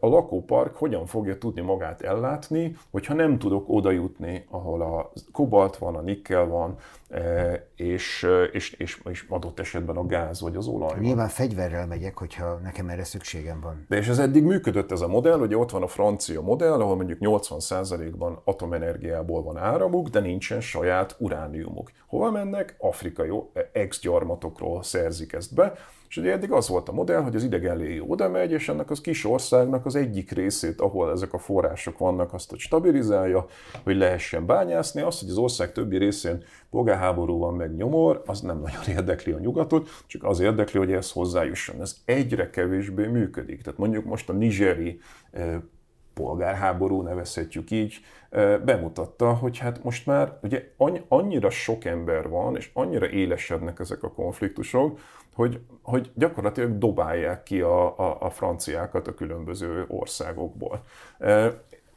[0.00, 5.76] A lakópark hogyan fogja tudni magát ellátni, hogyha nem tudok oda jutni, ahol a kobalt
[5.76, 6.76] van, a nikkel van,
[7.76, 11.00] és, és, és, és adott esetben a gáz vagy az olaj.
[11.00, 13.84] Nyilván fegyverrel megyek, hogyha nekem erre szükségem van.
[13.88, 16.96] De és ez eddig működött ez a modell, ugye ott van a francia modell, ahol
[16.96, 21.90] mondjuk 80%-ban atomenergiából van áramuk, de nincsen saját urániumuk.
[22.06, 22.76] Hova mennek?
[22.78, 23.30] Afrikai
[23.72, 25.72] ex-gyarmatokról szerzik ezt be,
[26.12, 28.90] és ugye eddig az volt a modell, hogy az idegen légi oda megy, és ennek
[28.90, 33.46] az kis országnak az egyik részét, ahol ezek a források vannak, azt hogy stabilizálja,
[33.84, 35.00] hogy lehessen bányászni.
[35.00, 39.38] Azt, hogy az ország többi részén polgárháború van meg nyomor, az nem nagyon érdekli a
[39.38, 41.80] nyugatot, csak az érdekli, hogy ez hozzájusson.
[41.80, 43.62] Ez egyre kevésbé működik.
[43.62, 45.00] Tehát mondjuk most a nigeri
[45.30, 45.56] eh,
[46.14, 47.94] polgárháború, nevezhetjük így,
[48.64, 50.64] bemutatta, hogy hát most már ugye
[51.08, 54.98] annyira sok ember van, és annyira élesednek ezek a konfliktusok,
[55.34, 60.84] hogy, hogy gyakorlatilag dobálják ki a, a, a franciákat a különböző országokból.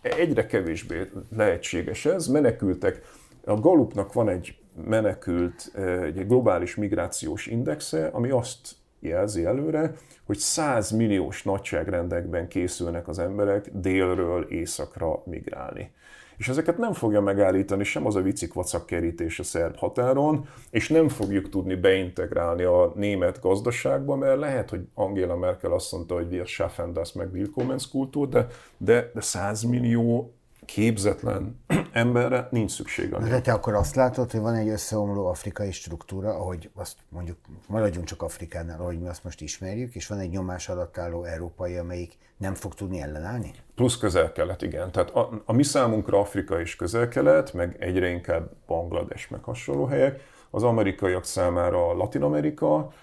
[0.01, 3.01] Egyre kevésbé lehetséges ez, menekültek.
[3.45, 5.71] A Galupnak van egy menekült,
[6.03, 8.75] egy globális migrációs indexe, ami azt
[9.05, 9.93] jelzi előre,
[10.25, 15.91] hogy 100 milliós nagyságrendekben készülnek az emberek délről északra migrálni.
[16.37, 18.53] És ezeket nem fogja megállítani sem az a vicik
[18.85, 24.87] kerítés a szerb határon, és nem fogjuk tudni beintegrálni a német gazdaságba, mert lehet, hogy
[24.93, 28.47] Angela Merkel azt mondta, hogy wir schaffen das meg Willkommenskultúr, de,
[28.77, 30.33] de, de 100 millió
[30.65, 33.09] képzetlen emberre nincs szükség.
[33.09, 37.37] De te akkor azt látod, hogy van egy összeomló afrikai struktúra, ahogy azt mondjuk,
[37.67, 41.75] maradjunk csak Afrikánál, ahogy mi azt most ismerjük, és van egy nyomás alatt álló európai,
[41.75, 43.53] amelyik nem fog tudni ellenállni?
[43.75, 44.91] Plusz közel-kelet, igen.
[44.91, 50.21] Tehát a, a mi számunkra Afrika és közel-kelet, meg egyre inkább Banglades, meg hasonló helyek,
[50.49, 52.93] az amerikaiak számára Latin-Amerika,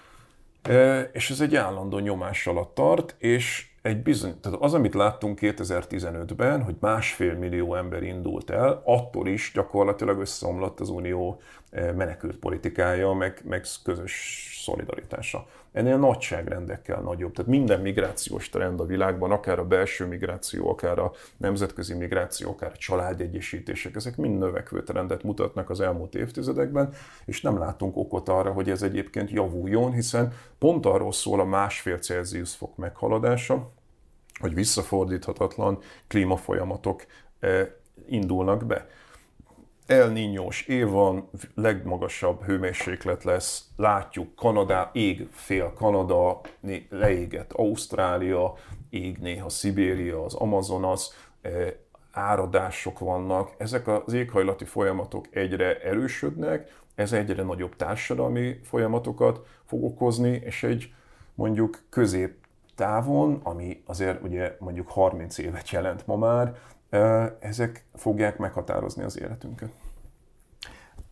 [0.61, 5.39] e, és ez egy állandó nyomás alatt tart, és egy bizony, tehát az, amit láttunk
[5.41, 11.41] 2015-ben, hogy másfél millió ember indult el, attól is gyakorlatilag összeomlott az unió
[11.73, 15.47] menekült politikája, meg, meg közös szolidaritása.
[15.71, 17.33] Ennél nagyságrendekkel nagyobb.
[17.33, 22.71] Tehát minden migrációs trend a világban, akár a belső migráció, akár a nemzetközi migráció, akár
[22.73, 26.93] a családegyesítések, ezek mind növekvő trendet mutatnak az elmúlt évtizedekben,
[27.25, 31.97] és nem látunk okot arra, hogy ez egyébként javuljon, hiszen pont arról szól a másfél
[31.97, 33.71] Celsius fok meghaladása,
[34.39, 37.05] hogy visszafordíthatatlan klímafolyamatok
[37.39, 37.67] eh,
[38.05, 38.87] indulnak be.
[39.85, 46.41] El Niños év van, legmagasabb hőmérséklet lesz, látjuk Kanada, ég fél Kanada,
[46.89, 48.53] leégett Ausztrália,
[48.89, 51.09] ég néha Szibéria, az Amazonas,
[51.41, 51.73] eh,
[52.11, 60.41] áradások vannak, ezek az éghajlati folyamatok egyre erősödnek, ez egyre nagyobb társadalmi folyamatokat fog okozni,
[60.43, 60.93] és egy
[61.35, 62.35] mondjuk közép
[62.75, 66.55] távon, ami azért ugye mondjuk 30 évet jelent ma már,
[67.39, 69.69] ezek fogják meghatározni az életünket.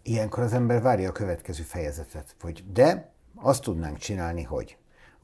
[0.03, 4.77] Ilyenkor az ember várja a következő fejezetet, hogy de azt tudnánk csinálni, hogy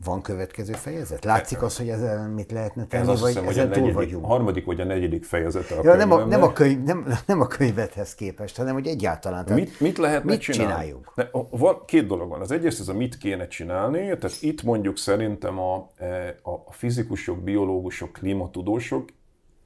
[0.03, 1.25] van következő fejezet?
[1.25, 4.23] Látszik az, hogy ezzel mit lehetne tenni, Ez vagy hiszem, ezen túl vagyunk?
[4.23, 7.41] A harmadik vagy a negyedik fejezet a ja, nem, a, nem, a könyv, nem, nem
[7.41, 9.45] a könyvethez képest, hanem hogy egyáltalán.
[9.45, 10.73] Tehát mit, mit lehetne mit csinálni?
[10.73, 11.11] csináljunk?
[11.15, 12.41] Ne, van, két dolog van.
[12.41, 16.71] Az egyrészt ez a mit kéne csinálni, tehát itt mondjuk szerintem a, e, a, a
[16.71, 19.09] fizikusok, biológusok, klímatudósok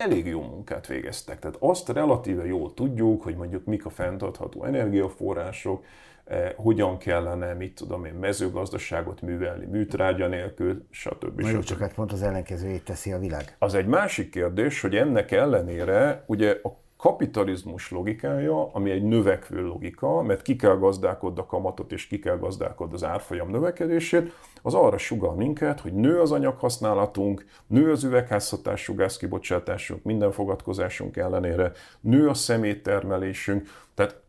[0.01, 1.39] elég jó munkát végeztek.
[1.39, 5.83] Tehát azt relatíve jól tudjuk, hogy mondjuk mik a fenntartható energiaforrások,
[6.31, 11.41] Eh, hogyan kellene, mit tudom én, mezőgazdaságot művelni, műtrágya nélkül, stb.
[11.41, 13.55] Nagyon csak hát pont az ellenkezőjét teszi a világ.
[13.59, 20.21] Az egy másik kérdés, hogy ennek ellenére ugye a kapitalizmus logikája, ami egy növekvő logika,
[20.21, 24.97] mert ki kell gazdálkodni a kamatot és ki kell gazdálkodni az árfolyam növekedését, az arra
[24.97, 32.33] sugal minket, hogy nő az anyaghasználatunk, nő az üvegházhatású gázkibocsátásunk, minden fogadkozásunk ellenére, nő a
[32.33, 34.21] szeméttermelésünk, tehát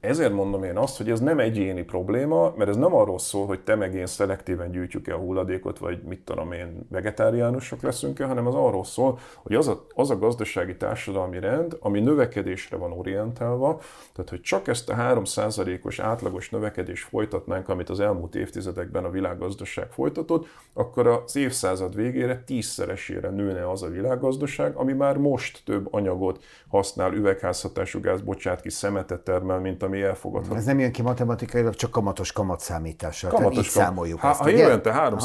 [0.00, 3.60] ezért mondom én azt, hogy ez nem egyéni probléma, mert ez nem arról szól, hogy
[3.60, 8.54] te meg én szelektíven gyűjtjük-e a hulladékot, vagy mit tudom én, vegetáriánusok leszünk-e, hanem az
[8.54, 13.80] arról szól, hogy az a, az a gazdasági társadalmi rend, ami növekedésre van orientálva,
[14.12, 19.90] tehát hogy csak ezt a 3%-os átlagos növekedést folytatnánk, amit az elmúlt évtizedekben a világgazdaság
[19.90, 26.44] folytatott, akkor az évszázad végére tízszeresére nőne az a világgazdaság, ami már most több anyagot
[26.68, 30.56] használ, üvegházhatású gáz bocsát ki, szemetet termel, mint ami elfogadható.
[30.56, 33.30] Ez nem jön ki matematikailag, csak kamatos kamatszámítással.
[33.30, 35.18] Kamatos Tehát így kam- számoljuk ha, ezt, Ha évente 3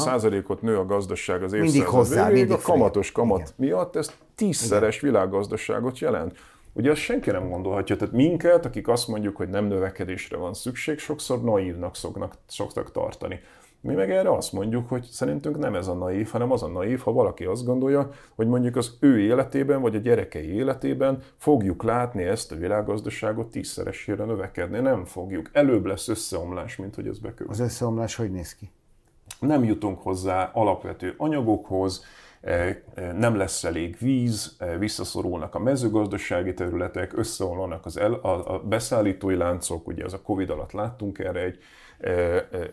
[0.46, 3.52] ot nő a gazdaság az évszázad mindig hozzá, végig, mindig a kamatos kamat Igen.
[3.56, 5.12] miatt ez tízszeres Igen.
[5.12, 6.36] világgazdaságot jelent.
[6.72, 10.98] Ugye azt senki nem gondolhatja, tehát minket, akik azt mondjuk, hogy nem növekedésre van szükség,
[10.98, 13.40] sokszor naívnak szoknak, szoktak tartani.
[13.86, 17.00] Mi meg erre azt mondjuk, hogy szerintünk nem ez a naív, hanem az a naív,
[17.00, 22.22] ha valaki azt gondolja, hogy mondjuk az ő életében, vagy a gyerekei életében fogjuk látni
[22.22, 24.78] ezt a világgazdaságot tízszeresére növekedni.
[24.78, 25.50] Nem fogjuk.
[25.52, 27.64] Előbb lesz összeomlás, mint hogy ez bekövetkezik.
[27.64, 28.70] Az összeomlás hogy néz ki?
[29.40, 32.04] Nem jutunk hozzá alapvető anyagokhoz,
[33.16, 39.86] nem lesz elég víz, visszaszorulnak a mezőgazdasági területek, összeomlanak az el, a, a beszállítói láncok,
[39.86, 41.58] ugye az a Covid alatt láttunk erre egy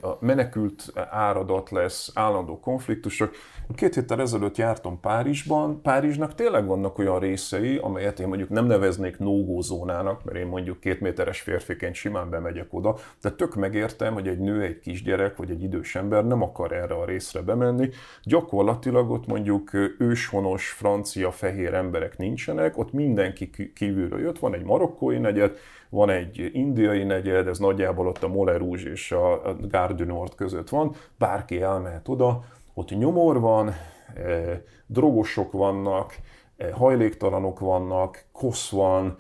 [0.01, 3.36] a menekült áradat lesz, állandó konfliktusok.
[3.76, 5.82] Két héttel ezelőtt jártam Párizsban.
[5.82, 10.80] Párizsnak tényleg vannak olyan részei, amelyet én mondjuk nem neveznék no zónának, mert én mondjuk
[10.80, 15.49] két méteres férfiként simán bemegyek oda, de tök megértem, hogy egy nő, egy kisgyerek vagy
[15.49, 17.89] egy idős ember nem akar erre a részre bemenni.
[18.24, 19.62] Gyakorlatilag ott mondjuk
[19.97, 25.57] őshonos, francia, fehér emberek nincsenek, ott mindenki kívülről jött, van egy marokkói negyed,
[25.89, 30.36] van egy indiai negyed, ez nagyjából ott a Moulin Rouge és a Gare du Nord
[30.36, 32.43] között van, bárki elmehet oda,
[32.74, 33.74] ott nyomor van,
[34.16, 36.16] eh, drogosok vannak,
[36.57, 39.18] eh, hajléktalanok vannak, kosz van,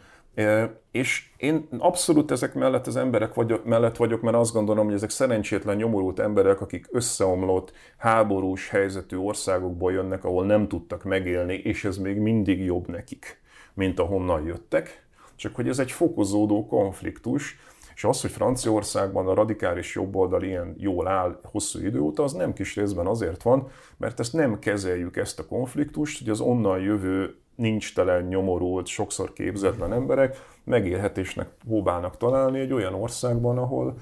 [0.91, 5.09] és én abszolút ezek mellett az emberek vagyok, mellett vagyok, mert azt gondolom, hogy ezek
[5.09, 11.97] szerencsétlen, nyomorult emberek, akik összeomlott, háborús helyzetű országokból jönnek, ahol nem tudtak megélni, és ez
[11.97, 13.41] még mindig jobb nekik,
[13.73, 15.05] mint ahonnan jöttek.
[15.35, 17.57] Csak hogy ez egy fokozódó konfliktus,
[17.95, 22.53] és az, hogy Franciaországban a radikális jobboldal ilyen jól áll hosszú idő óta, az nem
[22.53, 23.67] kis részben azért van,
[23.97, 29.33] mert ezt nem kezeljük ezt a konfliktust, hogy az onnan jövő nincs telen, nyomorult, sokszor
[29.33, 33.97] képzetlen emberek megélhetésnek próbálnak találni egy olyan országban, ahol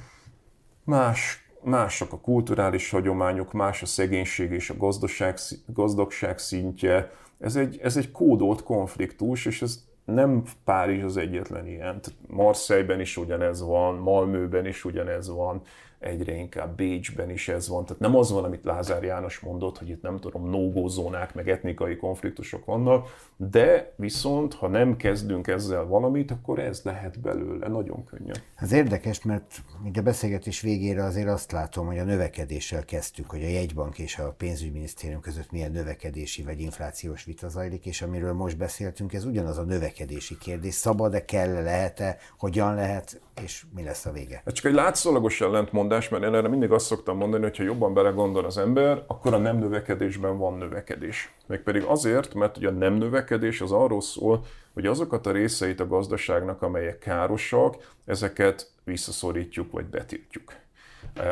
[0.84, 7.12] más, mások a kulturális hagyományok, más a szegénység és a gazdagság, gazdagság szintje.
[7.40, 12.00] Ez egy, ez egy kódolt konfliktus, és ez nem Párizs az egyetlen ilyen.
[12.28, 15.62] Marseille-ben is ugyanez van, Malmöben is ugyanez van,
[16.02, 17.86] egyre inkább Bécsben is ez van.
[17.86, 21.50] Tehát nem az van, amit Lázár János mondott, hogy itt nem tudom, no zónák, meg
[21.50, 28.06] etnikai konfliktusok vannak, de viszont, ha nem kezdünk ezzel valamit, akkor ez lehet belőle nagyon
[28.06, 28.36] könnyen.
[28.56, 33.44] Ez érdekes, mert még a beszélgetés végére azért azt látom, hogy a növekedéssel kezdtük, hogy
[33.44, 38.58] a jegybank és a pénzügyminisztérium között milyen növekedési vagy inflációs vita zajlik, és amiről most
[38.58, 40.74] beszéltünk, ez ugyanaz a növekedési kérdés.
[40.74, 44.42] Szabad-e, kell lehet-e, hogyan lehet, és mi lesz a vége?
[44.46, 47.94] Ez csak egy látszólagos ellentmondás, mert én erre mindig azt szoktam mondani, hogy ha jobban
[47.94, 51.34] belegondol az ember, akkor a nem növekedésben van növekedés.
[51.48, 55.88] Mégpedig azért, mert ugye a nem növekedés az arról szól, hogy azokat a részeit a
[55.88, 60.54] gazdaságnak, amelyek károsak, ezeket visszaszorítjuk vagy betiltjuk.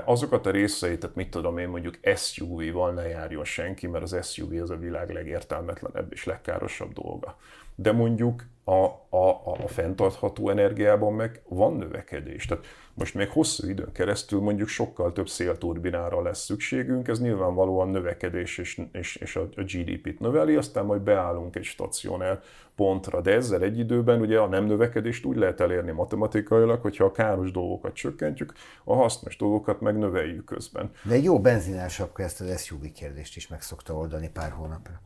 [0.05, 4.62] Azokat a részeit, tehát mit tudom én, mondjuk SUV-val ne járjon senki, mert az SUV
[4.62, 7.38] az a világ legértelmetlenebb és legkárosabb dolga
[7.82, 12.45] de mondjuk a, a, a fenntartható energiában meg van növekedés.
[12.45, 18.57] Tehát most még hosszú időn keresztül mondjuk sokkal több szélturbinára lesz szükségünk, ez nyilvánvalóan növekedés
[18.57, 22.41] és, és, és a, a GDP-t növeli, aztán majd beállunk egy stacionár
[22.75, 27.11] pontra, de ezzel egy időben ugye a nem növekedést úgy lehet elérni matematikailag, hogyha a
[27.11, 28.53] káros dolgokat csökkentjük,
[28.84, 30.91] a hasznos dolgokat meg növeljük közben.
[31.03, 35.01] De egy jó benzinásapka ezt az SUV kérdést is meg szokta oldani pár hónapra.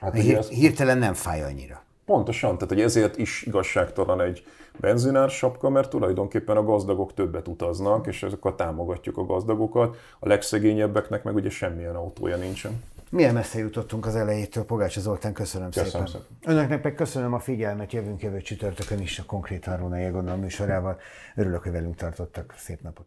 [0.00, 0.44] Hát Hír.
[0.44, 1.85] Hirtelen nem fáj annyira.
[2.06, 4.44] Pontosan, tehát hogy ezért is igazságtalan egy
[4.80, 11.22] benzinár sapka, mert tulajdonképpen a gazdagok többet utaznak, és ezeket támogatjuk a gazdagokat, a legszegényebbeknek
[11.22, 12.82] meg ugye semmilyen autója nincsen.
[13.10, 16.06] Milyen messze jutottunk az elejétől, Pogács Zoltán, köszönöm, köszönöm szépen.
[16.06, 16.54] szépen.
[16.56, 20.98] Önöknek meg köszönöm a figyelmet, jövünk jövő csütörtökön is a Konkrét Arróna Jegonnal műsorával.
[21.34, 22.54] Örülök, hogy velünk tartottak.
[22.56, 23.06] Szép napot!